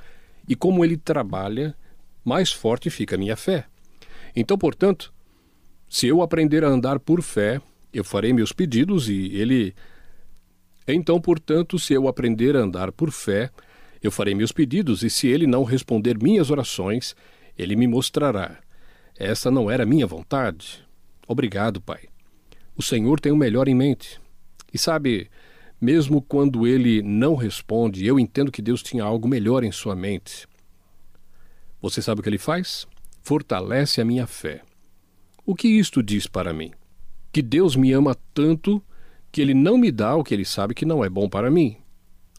[0.47, 1.75] e como ele trabalha,
[2.23, 3.65] mais forte fica a minha fé.
[4.33, 5.13] Então, portanto,
[5.89, 7.61] se eu aprender a andar por fé,
[7.93, 9.75] eu farei meus pedidos e ele
[10.93, 13.49] então, portanto, se eu aprender a andar por fé,
[14.01, 17.15] eu farei meus pedidos, e se ele não responder minhas orações,
[17.57, 18.59] ele me mostrará.
[19.17, 20.85] Essa não era minha vontade.
[21.27, 22.03] Obrigado, Pai.
[22.75, 24.19] O Senhor tem o melhor em mente.
[24.73, 25.29] E sabe,
[25.79, 30.47] mesmo quando ele não responde, eu entendo que Deus tinha algo melhor em sua mente.
[31.81, 32.85] Você sabe o que ele faz?
[33.21, 34.61] Fortalece a minha fé.
[35.45, 36.71] O que isto diz para mim?
[37.31, 38.83] Que Deus me ama tanto
[39.35, 41.75] que ele não me dá o que ele sabe que não é bom para mim.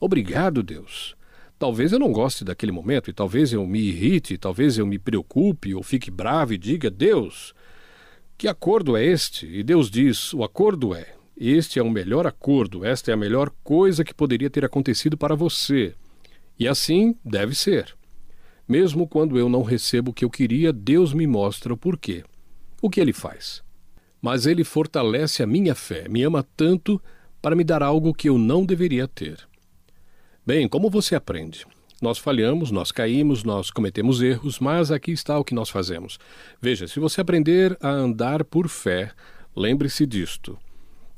[0.00, 1.14] Obrigado, Deus.
[1.58, 5.74] Talvez eu não goste daquele momento, e talvez eu me irrite, talvez eu me preocupe
[5.74, 7.52] ou fique bravo e diga: Deus,
[8.38, 9.46] que acordo é este?
[9.46, 13.52] E Deus diz: O acordo é: Este é o melhor acordo, esta é a melhor
[13.62, 15.94] coisa que poderia ter acontecido para você.
[16.58, 17.94] E assim deve ser.
[18.66, 22.24] Mesmo quando eu não recebo o que eu queria, Deus me mostra o porquê.
[22.80, 23.65] O que ele faz?
[24.20, 27.00] Mas ele fortalece a minha fé, me ama tanto
[27.40, 29.46] para me dar algo que eu não deveria ter.
[30.44, 31.66] Bem, como você aprende?
[32.00, 36.18] Nós falhamos, nós caímos, nós cometemos erros, mas aqui está o que nós fazemos.
[36.60, 39.12] Veja, se você aprender a andar por fé,
[39.54, 40.58] lembre-se disto.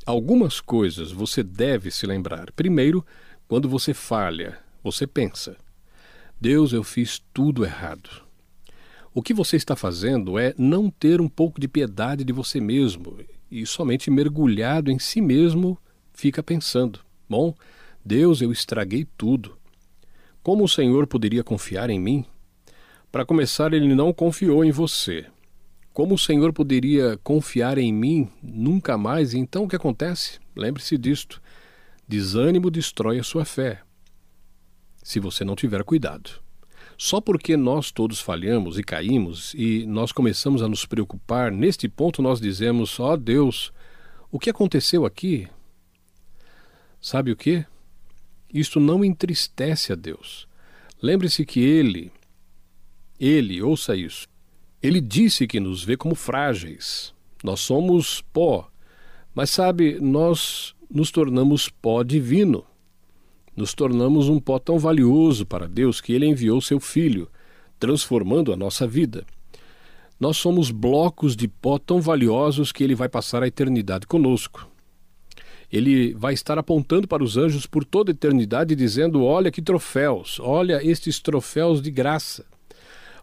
[0.06, 2.52] Algumas coisas você deve se lembrar.
[2.52, 3.04] Primeiro,
[3.48, 5.56] quando você falha, você pensa:
[6.40, 8.27] Deus, eu fiz tudo errado.
[9.18, 13.18] O que você está fazendo é não ter um pouco de piedade de você mesmo
[13.50, 15.76] e somente mergulhado em si mesmo
[16.12, 17.52] fica pensando: bom,
[18.04, 19.58] Deus, eu estraguei tudo.
[20.40, 22.24] Como o Senhor poderia confiar em mim?
[23.10, 25.26] Para começar, ele não confiou em você.
[25.92, 29.34] Como o Senhor poderia confiar em mim nunca mais?
[29.34, 30.38] Então o que acontece?
[30.54, 31.42] Lembre-se disto:
[32.06, 33.82] desânimo destrói a sua fé,
[35.02, 36.47] se você não tiver cuidado.
[37.00, 42.20] Só porque nós todos falhamos e caímos e nós começamos a nos preocupar, neste ponto
[42.20, 43.72] nós dizemos: ó oh, Deus,
[44.32, 45.46] o que aconteceu aqui?
[47.00, 47.64] Sabe o que?
[48.52, 50.48] Isto não entristece a Deus.
[51.00, 52.10] Lembre-se que Ele,
[53.20, 54.26] Ele, ouça isso,
[54.82, 57.14] Ele disse que nos vê como frágeis.
[57.44, 58.68] Nós somos pó,
[59.32, 62.66] mas sabe, nós nos tornamos pó divino
[63.58, 67.28] nos tornamos um pó tão valioso para Deus que ele enviou seu Filho,
[67.76, 69.26] transformando a nossa vida.
[70.18, 74.68] Nós somos blocos de pó tão valiosos que ele vai passar a eternidade conosco.
[75.72, 80.38] Ele vai estar apontando para os anjos por toda a eternidade, dizendo: Olha que troféus,
[80.38, 82.46] olha estes troféus de graça.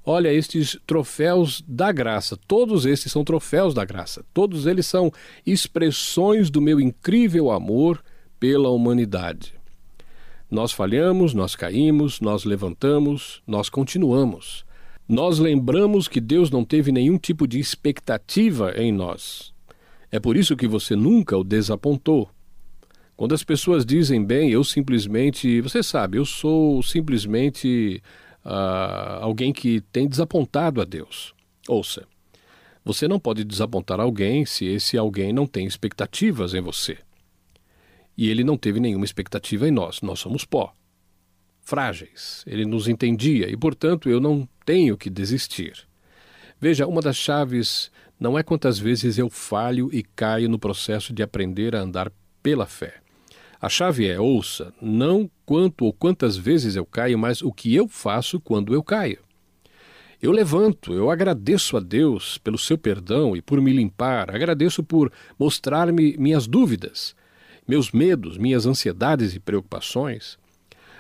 [0.06, 2.38] olha estes troféus da graça.
[2.46, 4.24] Todos estes são troféus da graça.
[4.34, 5.12] Todos eles são
[5.46, 8.04] expressões do meu incrível amor
[8.40, 9.55] pela humanidade.
[10.50, 14.66] Nós falhamos, nós caímos, nós levantamos, nós continuamos.
[15.08, 19.54] Nós lembramos que Deus não teve nenhum tipo de expectativa em nós.
[20.12, 22.30] É por isso que você nunca o desapontou.
[23.16, 25.62] Quando as pessoas dizem bem, eu simplesmente.
[25.62, 28.02] Você sabe, eu sou simplesmente
[28.46, 31.34] uh, alguém que tem desapontado a Deus.
[31.68, 32.06] Ouça,
[32.84, 36.98] você não pode desapontar alguém se esse alguém não tem expectativas em você.
[38.18, 40.02] E ele não teve nenhuma expectativa em nós.
[40.02, 40.74] Nós somos pó.
[41.62, 42.44] Frágeis.
[42.48, 45.88] Ele nos entendia e, portanto, eu não tenho que desistir.
[46.60, 51.22] Veja, uma das chaves não é quantas vezes eu falho e caio no processo de
[51.22, 52.12] aprender a andar
[52.42, 53.02] pela fé.
[53.60, 57.88] A chave é, ouça, não quanto ou quantas vezes eu caio, mas o que eu
[57.88, 59.20] faço quando eu caio.
[60.22, 65.12] Eu levanto, eu agradeço a Deus pelo seu perdão e por me limpar, agradeço por
[65.38, 67.16] mostrar-me minhas dúvidas,
[67.68, 70.38] meus medos, minhas ansiedades e preocupações.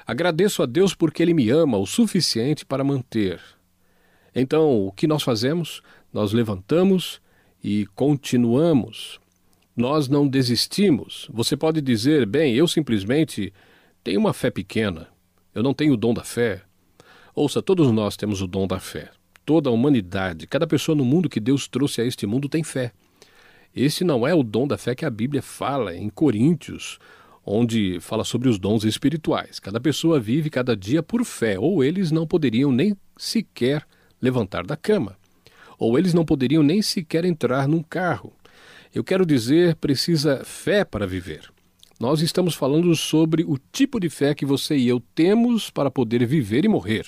[0.05, 3.41] Agradeço a Deus porque Ele me ama o suficiente para manter.
[4.35, 5.81] Então, o que nós fazemos?
[6.13, 7.21] Nós levantamos
[7.63, 9.19] e continuamos.
[9.75, 11.27] Nós não desistimos.
[11.33, 13.51] Você pode dizer, bem, eu simplesmente
[14.03, 15.07] tenho uma fé pequena.
[15.53, 16.61] Eu não tenho o dom da fé.
[17.33, 19.09] Ouça, todos nós temos o dom da fé.
[19.45, 22.93] Toda a humanidade, cada pessoa no mundo que Deus trouxe a este mundo tem fé.
[23.75, 26.97] Esse não é o dom da fé que a Bíblia fala em Coríntios,
[27.45, 29.59] onde fala sobre os dons espirituais.
[29.59, 33.85] Cada pessoa vive cada dia por fé, ou eles não poderiam nem sequer
[34.21, 35.17] levantar da cama,
[35.77, 38.31] ou eles não poderiam nem sequer entrar num carro.
[38.93, 41.51] Eu quero dizer, precisa fé para viver.
[41.99, 46.25] Nós estamos falando sobre o tipo de fé que você e eu temos para poder
[46.25, 47.07] viver e morrer.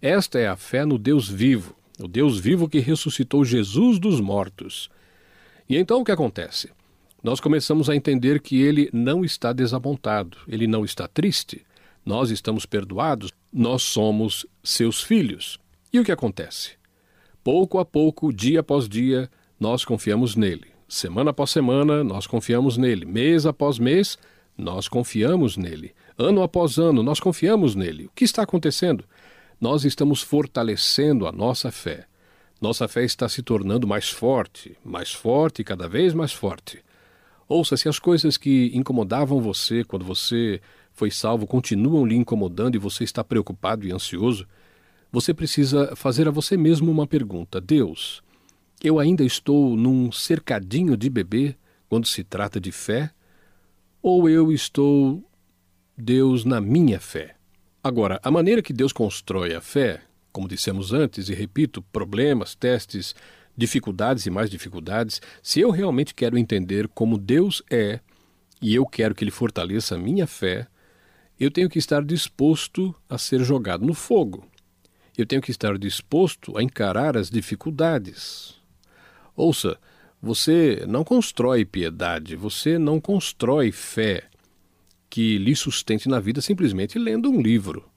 [0.00, 4.90] Esta é a fé no Deus vivo, o Deus vivo que ressuscitou Jesus dos mortos.
[5.72, 6.68] E então o que acontece?
[7.24, 11.64] Nós começamos a entender que ele não está desapontado, ele não está triste.
[12.04, 15.58] Nós estamos perdoados, nós somos seus filhos.
[15.90, 16.72] E o que acontece?
[17.42, 20.66] Pouco a pouco, dia após dia, nós confiamos nele.
[20.86, 23.06] Semana após semana, nós confiamos nele.
[23.06, 24.18] Mês após mês,
[24.58, 25.94] nós confiamos nele.
[26.18, 28.04] Ano após ano, nós confiamos nele.
[28.04, 29.06] O que está acontecendo?
[29.58, 32.04] Nós estamos fortalecendo a nossa fé
[32.62, 36.78] nossa fé está se tornando mais forte, mais forte, cada vez mais forte.
[37.48, 40.60] Ouça, se as coisas que incomodavam você quando você
[40.92, 44.46] foi salvo continuam lhe incomodando e você está preocupado e ansioso,
[45.10, 48.22] você precisa fazer a você mesmo uma pergunta: Deus,
[48.80, 51.56] eu ainda estou num cercadinho de bebê
[51.88, 53.10] quando se trata de fé?
[54.00, 55.22] Ou eu estou,
[55.98, 57.34] Deus, na minha fé?
[57.82, 60.00] Agora, a maneira que Deus constrói a fé
[60.32, 63.14] como dissemos antes, e repito, problemas, testes,
[63.56, 68.00] dificuldades e mais dificuldades, se eu realmente quero entender como Deus é
[68.60, 70.66] e eu quero que Ele fortaleça a minha fé,
[71.38, 74.46] eu tenho que estar disposto a ser jogado no fogo.
[75.18, 78.54] Eu tenho que estar disposto a encarar as dificuldades.
[79.36, 79.78] Ouça,
[80.20, 84.24] você não constrói piedade, você não constrói fé
[85.10, 87.91] que lhe sustente na vida simplesmente lendo um livro.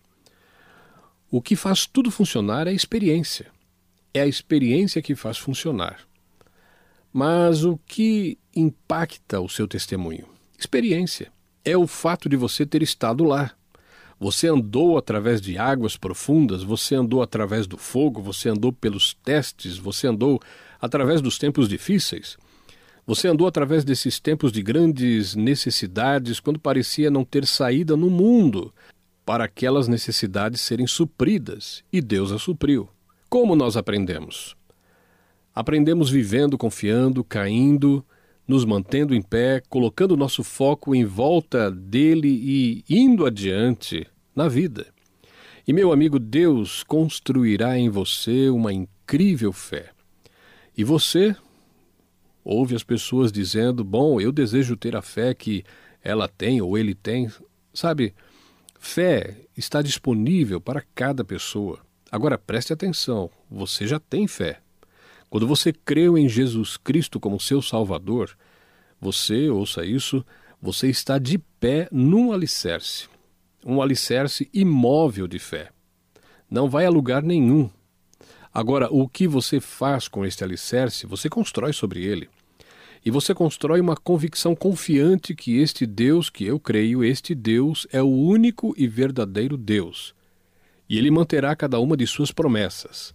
[1.29, 3.47] O que faz tudo funcionar é a experiência.
[4.13, 5.99] É a experiência que faz funcionar.
[7.11, 10.27] Mas o que impacta o seu testemunho?
[10.57, 11.31] Experiência.
[11.63, 13.51] É o fato de você ter estado lá.
[14.19, 19.77] Você andou através de águas profundas, você andou através do fogo, você andou pelos testes,
[19.77, 20.39] você andou
[20.79, 22.37] através dos tempos difíceis.
[23.05, 28.73] Você andou através desses tempos de grandes necessidades, quando parecia não ter saída no mundo,
[29.25, 32.87] para aquelas necessidades serem supridas, e Deus as supriu.
[33.29, 34.55] Como nós aprendemos?
[35.53, 38.05] Aprendemos vivendo, confiando, caindo,
[38.47, 44.05] nos mantendo em pé, colocando nosso foco em volta dele e indo adiante
[44.35, 44.87] na vida.
[45.67, 49.89] E meu amigo, Deus construirá em você uma incrível fé.
[50.77, 51.35] E você
[52.43, 55.63] ouve as pessoas dizendo: Bom, eu desejo ter a fé que
[56.03, 57.31] ela tem ou ele tem.
[57.73, 58.13] Sabe,
[58.87, 61.79] Fé está disponível para cada pessoa.
[62.09, 64.61] Agora preste atenção: você já tem fé.
[65.27, 68.37] Quando você creu em Jesus Cristo como seu Salvador,
[69.01, 70.23] você, ouça isso,
[70.61, 73.09] você está de pé num alicerce,
[73.65, 75.71] um alicerce imóvel de fé.
[76.49, 77.69] Não vai a lugar nenhum.
[78.53, 82.29] Agora, o que você faz com este alicerce, você constrói sobre ele.
[83.05, 88.01] E você constrói uma convicção confiante que este Deus que eu creio, este Deus é
[88.01, 90.15] o único e verdadeiro Deus.
[90.89, 93.13] E ele manterá cada uma de suas promessas.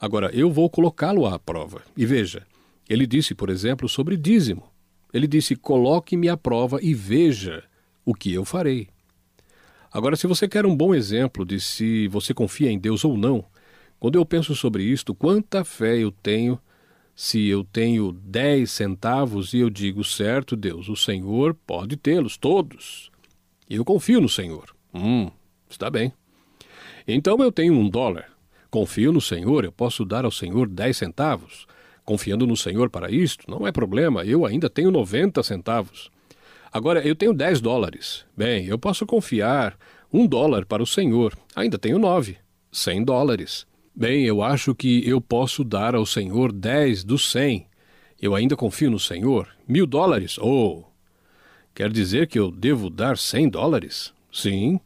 [0.00, 1.82] Agora, eu vou colocá-lo à prova.
[1.94, 2.46] E veja,
[2.88, 4.62] ele disse, por exemplo, sobre dízimo.
[5.12, 7.62] Ele disse: Coloque-me à prova e veja
[8.06, 8.88] o que eu farei.
[9.92, 13.44] Agora, se você quer um bom exemplo de se você confia em Deus ou não,
[13.98, 16.58] quando eu penso sobre isto, quanta fé eu tenho
[17.22, 23.10] se eu tenho 10 centavos e eu digo, certo, Deus, o Senhor pode tê-los todos.
[23.68, 24.74] Eu confio no Senhor.
[24.94, 25.30] Hum,
[25.68, 26.14] está bem.
[27.06, 28.32] Então eu tenho um dólar.
[28.70, 31.66] Confio no Senhor, eu posso dar ao Senhor 10 centavos.
[32.06, 36.10] Confiando no Senhor para isto, não é problema, eu ainda tenho 90 centavos.
[36.72, 38.24] Agora, eu tenho 10 dólares.
[38.34, 39.76] Bem, eu posso confiar
[40.10, 41.36] um dólar para o Senhor.
[41.54, 42.38] Ainda tenho 9,
[42.72, 43.66] 100 dólares.
[44.00, 47.66] Bem, eu acho que eu posso dar ao Senhor 10 dos 100.
[48.18, 49.46] Eu ainda confio no Senhor.
[49.68, 50.38] Mil dólares?
[50.38, 50.84] Oh!
[51.74, 54.14] Quer dizer que eu devo dar 100 dólares?
[54.32, 54.80] Sim.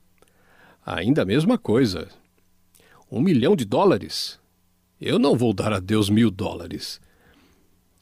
[0.85, 2.09] Ainda a mesma coisa.
[3.09, 4.41] Um milhão de dólares?
[5.01, 7.01] Eu não vou dar a Deus mil dólares.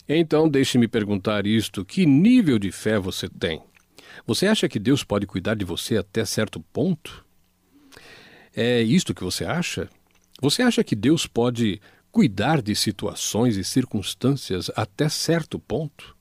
[0.09, 3.61] Então, deixe-me perguntar isto: que nível de fé você tem?
[4.27, 7.23] Você acha que Deus pode cuidar de você até certo ponto?
[8.57, 9.91] É isto que você acha?
[10.43, 11.81] Você acha que Deus pode
[12.11, 16.17] cuidar de situações e circunstâncias até certo ponto?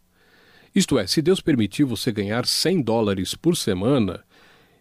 [0.76, 4.24] Isto é, se Deus permitiu você ganhar 100 dólares por semana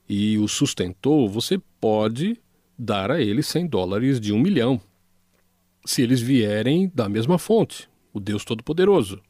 [0.07, 2.39] e o sustentou, você pode
[2.79, 4.79] dar a ele 100 dólares de um milhão,
[5.87, 9.23] se eles vierem da mesma fonte, o Deus Todo-Poderoso.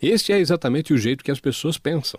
[0.00, 2.18] Este é exatamente o jeito que as pessoas pensam.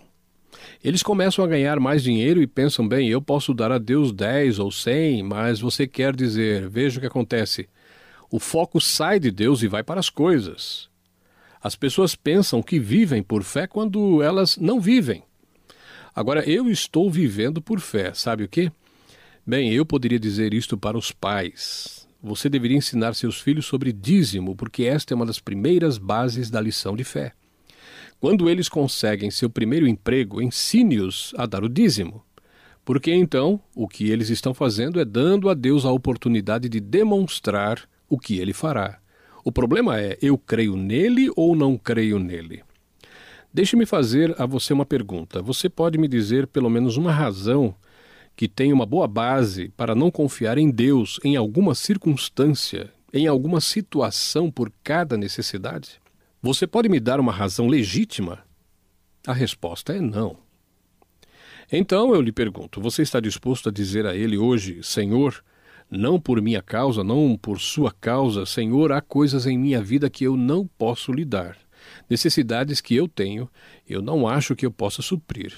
[0.84, 4.60] Eles começam a ganhar mais dinheiro e pensam, bem, eu posso dar a Deus 10
[4.60, 7.68] ou 100, mas você quer dizer, veja o que acontece.
[8.30, 10.90] O foco sai de Deus e vai para as coisas.
[11.62, 15.24] As pessoas pensam que vivem por fé quando elas não vivem.
[16.14, 18.72] Agora, eu estou vivendo por fé, sabe o que?
[19.46, 22.08] Bem, eu poderia dizer isto para os pais.
[22.22, 26.60] Você deveria ensinar seus filhos sobre dízimo, porque esta é uma das primeiras bases da
[26.60, 27.34] lição de fé.
[28.20, 32.24] Quando eles conseguem seu primeiro emprego, ensine-os a dar o dízimo.
[32.84, 37.88] Porque então o que eles estão fazendo é dando a Deus a oportunidade de demonstrar
[38.10, 38.98] o que ele fará.
[39.44, 42.64] O problema é: eu creio nele ou não creio nele?
[43.54, 45.42] Deixe-me fazer a você uma pergunta.
[45.42, 47.76] Você pode me dizer pelo menos uma razão
[48.36, 53.62] que tem uma boa base para não confiar em Deus em alguma circunstância, em alguma
[53.62, 56.00] situação por cada necessidade?
[56.48, 58.40] Você pode me dar uma razão legítima?
[59.28, 60.38] A resposta é não.
[61.70, 65.44] Então eu lhe pergunto: você está disposto a dizer a ele hoje, Senhor,
[65.92, 70.24] não por minha causa, não por sua causa, Senhor, há coisas em minha vida que
[70.24, 71.58] eu não posso lhe dar,
[72.10, 73.50] necessidades que eu tenho,
[73.86, 75.54] eu não acho que eu possa suprir.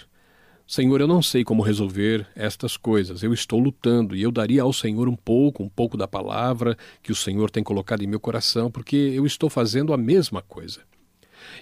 [0.70, 3.24] Senhor, eu não sei como resolver estas coisas.
[3.24, 7.12] Eu estou lutando e eu daria ao Senhor um pouco, um pouco da palavra que
[7.12, 10.82] o Senhor tem colocado em meu coração, porque eu estou fazendo a mesma coisa.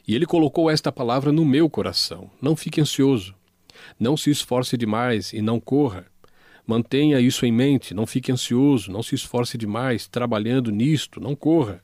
[0.05, 2.29] E ele colocou esta palavra no meu coração.
[2.41, 3.33] Não fique ansioso.
[3.97, 6.05] Não se esforce demais e não corra.
[6.67, 11.81] Mantenha isso em mente, não fique ansioso, não se esforce demais trabalhando nisto, não corra.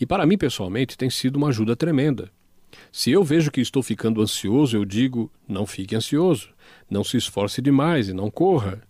[0.00, 2.28] E para mim, pessoalmente, tem sido uma ajuda tremenda.
[2.90, 6.50] Se eu vejo que estou ficando ansioso, eu digo: não fique ansioso,
[6.90, 8.82] não se esforce demais e não corra.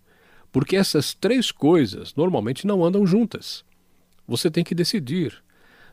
[0.51, 3.65] Porque essas três coisas normalmente não andam juntas.
[4.27, 5.43] Você tem que decidir: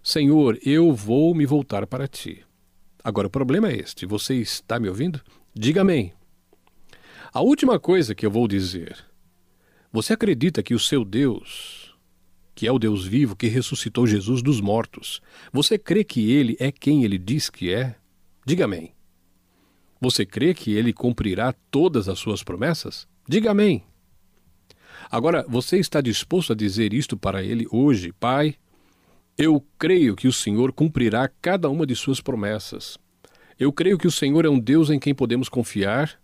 [0.03, 2.43] Senhor, eu vou me voltar para ti.
[3.03, 5.21] Agora o problema é este: você está me ouvindo?
[5.53, 6.13] Diga amém.
[7.31, 8.97] A última coisa que eu vou dizer:
[9.91, 11.88] você acredita que o seu Deus,
[12.59, 16.73] que é o Deus vivo que ressuscitou Jesus dos mortos, você crê que ele é
[16.73, 17.95] quem ele diz que é?
[18.45, 18.91] Diga amém.
[20.01, 23.07] Você crê que ele cumprirá todas as suas promessas?
[23.25, 23.81] Diga amém.
[25.09, 28.55] Agora, você está disposto a dizer isto para ele hoje, Pai?
[29.37, 32.97] Eu creio que o Senhor cumprirá cada uma de suas promessas.
[33.57, 36.19] Eu creio que o Senhor é um Deus em quem podemos confiar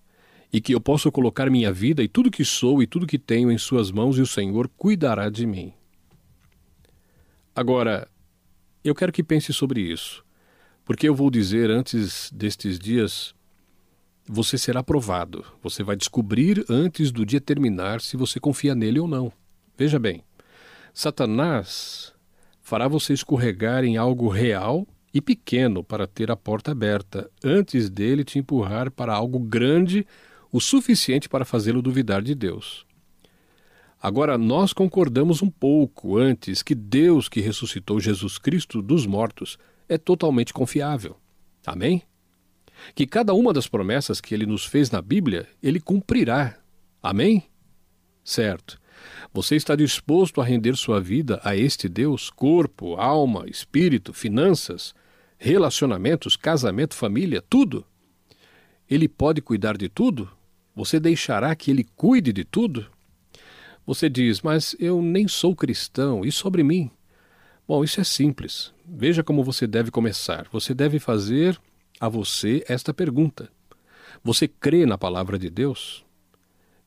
[0.52, 3.50] e que eu posso colocar minha vida e tudo que sou e tudo que tenho
[3.50, 5.72] em Suas mãos e o Senhor cuidará de mim.
[7.56, 8.06] Agora,
[8.84, 10.26] eu quero que pense sobre isso,
[10.84, 13.34] porque eu vou dizer antes destes dias:
[14.28, 19.08] você será provado, você vai descobrir antes do dia terminar se você confia nele ou
[19.08, 19.32] não.
[19.78, 20.22] Veja bem,
[20.94, 22.14] Satanás
[22.62, 28.26] fará você escorregar em algo real e pequeno para ter a porta aberta, antes dele
[28.26, 30.06] te empurrar para algo grande
[30.52, 32.86] o suficiente para fazê-lo duvidar de Deus.
[34.06, 39.58] Agora, nós concordamos um pouco antes que Deus que ressuscitou Jesus Cristo dos mortos
[39.90, 41.18] é totalmente confiável.
[41.66, 42.04] Amém?
[42.94, 46.56] Que cada uma das promessas que ele nos fez na Bíblia, ele cumprirá.
[47.02, 47.46] Amém?
[48.24, 48.80] Certo.
[49.34, 52.30] Você está disposto a render sua vida a este Deus?
[52.30, 54.94] Corpo, alma, espírito, finanças,
[55.36, 57.84] relacionamentos, casamento, família, tudo?
[58.88, 60.30] Ele pode cuidar de tudo?
[60.76, 62.94] Você deixará que ele cuide de tudo?
[63.86, 66.90] Você diz, mas eu nem sou cristão, e sobre mim?
[67.68, 68.74] Bom, isso é simples.
[68.86, 70.48] Veja como você deve começar.
[70.52, 71.60] Você deve fazer
[72.00, 73.50] a você esta pergunta:
[74.24, 76.06] Você crê na palavra de Deus?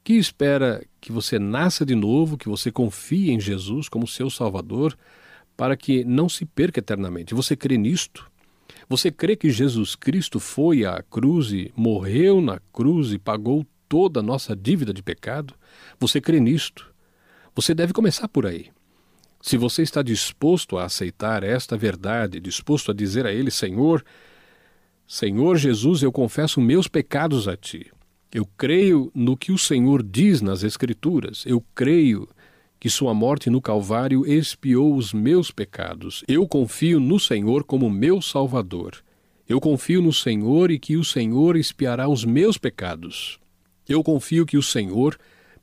[0.09, 4.96] que espera que você nasça de novo, que você confie em Jesus como seu Salvador,
[5.55, 7.34] para que não se perca eternamente.
[7.34, 8.26] Você crê nisto?
[8.88, 14.20] Você crê que Jesus Cristo foi à cruz e morreu na cruz e pagou toda
[14.20, 15.53] a nossa dívida de pecado?
[15.98, 16.92] Você crê nisto?
[17.54, 18.70] Você deve começar por aí.
[19.40, 24.04] Se você está disposto a aceitar esta verdade, disposto a dizer a Ele: Senhor,
[25.06, 27.90] Senhor Jesus, eu confesso meus pecados a Ti.
[28.32, 31.44] Eu creio no que o Senhor diz nas Escrituras.
[31.46, 32.28] Eu creio
[32.78, 36.22] que Sua morte no Calvário expiou os meus pecados.
[36.28, 39.02] Eu confio no Senhor como meu Salvador.
[39.48, 43.40] Eu confio no Senhor e que o Senhor expiará os meus pecados.
[43.88, 45.18] Eu confio que o Senhor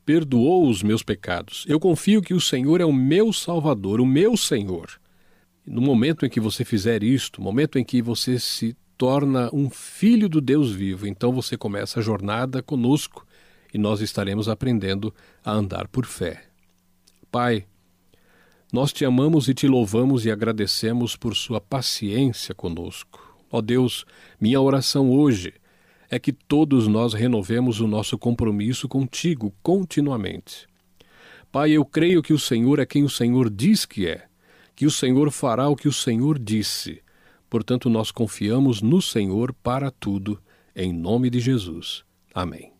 [0.06, 1.66] perdoou os meus pecados.
[1.68, 4.88] Eu confio que o Senhor é o meu Salvador, o meu Senhor.
[5.66, 10.28] No momento em que você fizer isto, momento em que você se torna um filho
[10.28, 11.08] do Deus vivo.
[11.08, 13.26] Então você começa a jornada conosco
[13.74, 15.12] e nós estaremos aprendendo
[15.44, 16.44] a andar por fé.
[17.30, 17.66] Pai,
[18.72, 23.36] nós te amamos e te louvamos e agradecemos por sua paciência conosco.
[23.50, 24.06] Ó Deus,
[24.40, 25.52] minha oração hoje
[26.10, 30.66] é que todos nós renovemos o nosso compromisso contigo continuamente.
[31.50, 34.26] Pai, eu creio que o Senhor é quem o Senhor diz que é,
[34.74, 37.02] que o Senhor fará o que o Senhor disse
[37.48, 40.38] Portanto, nós confiamos no Senhor para tudo,
[40.74, 42.04] em nome de Jesus.
[42.34, 42.75] Amém.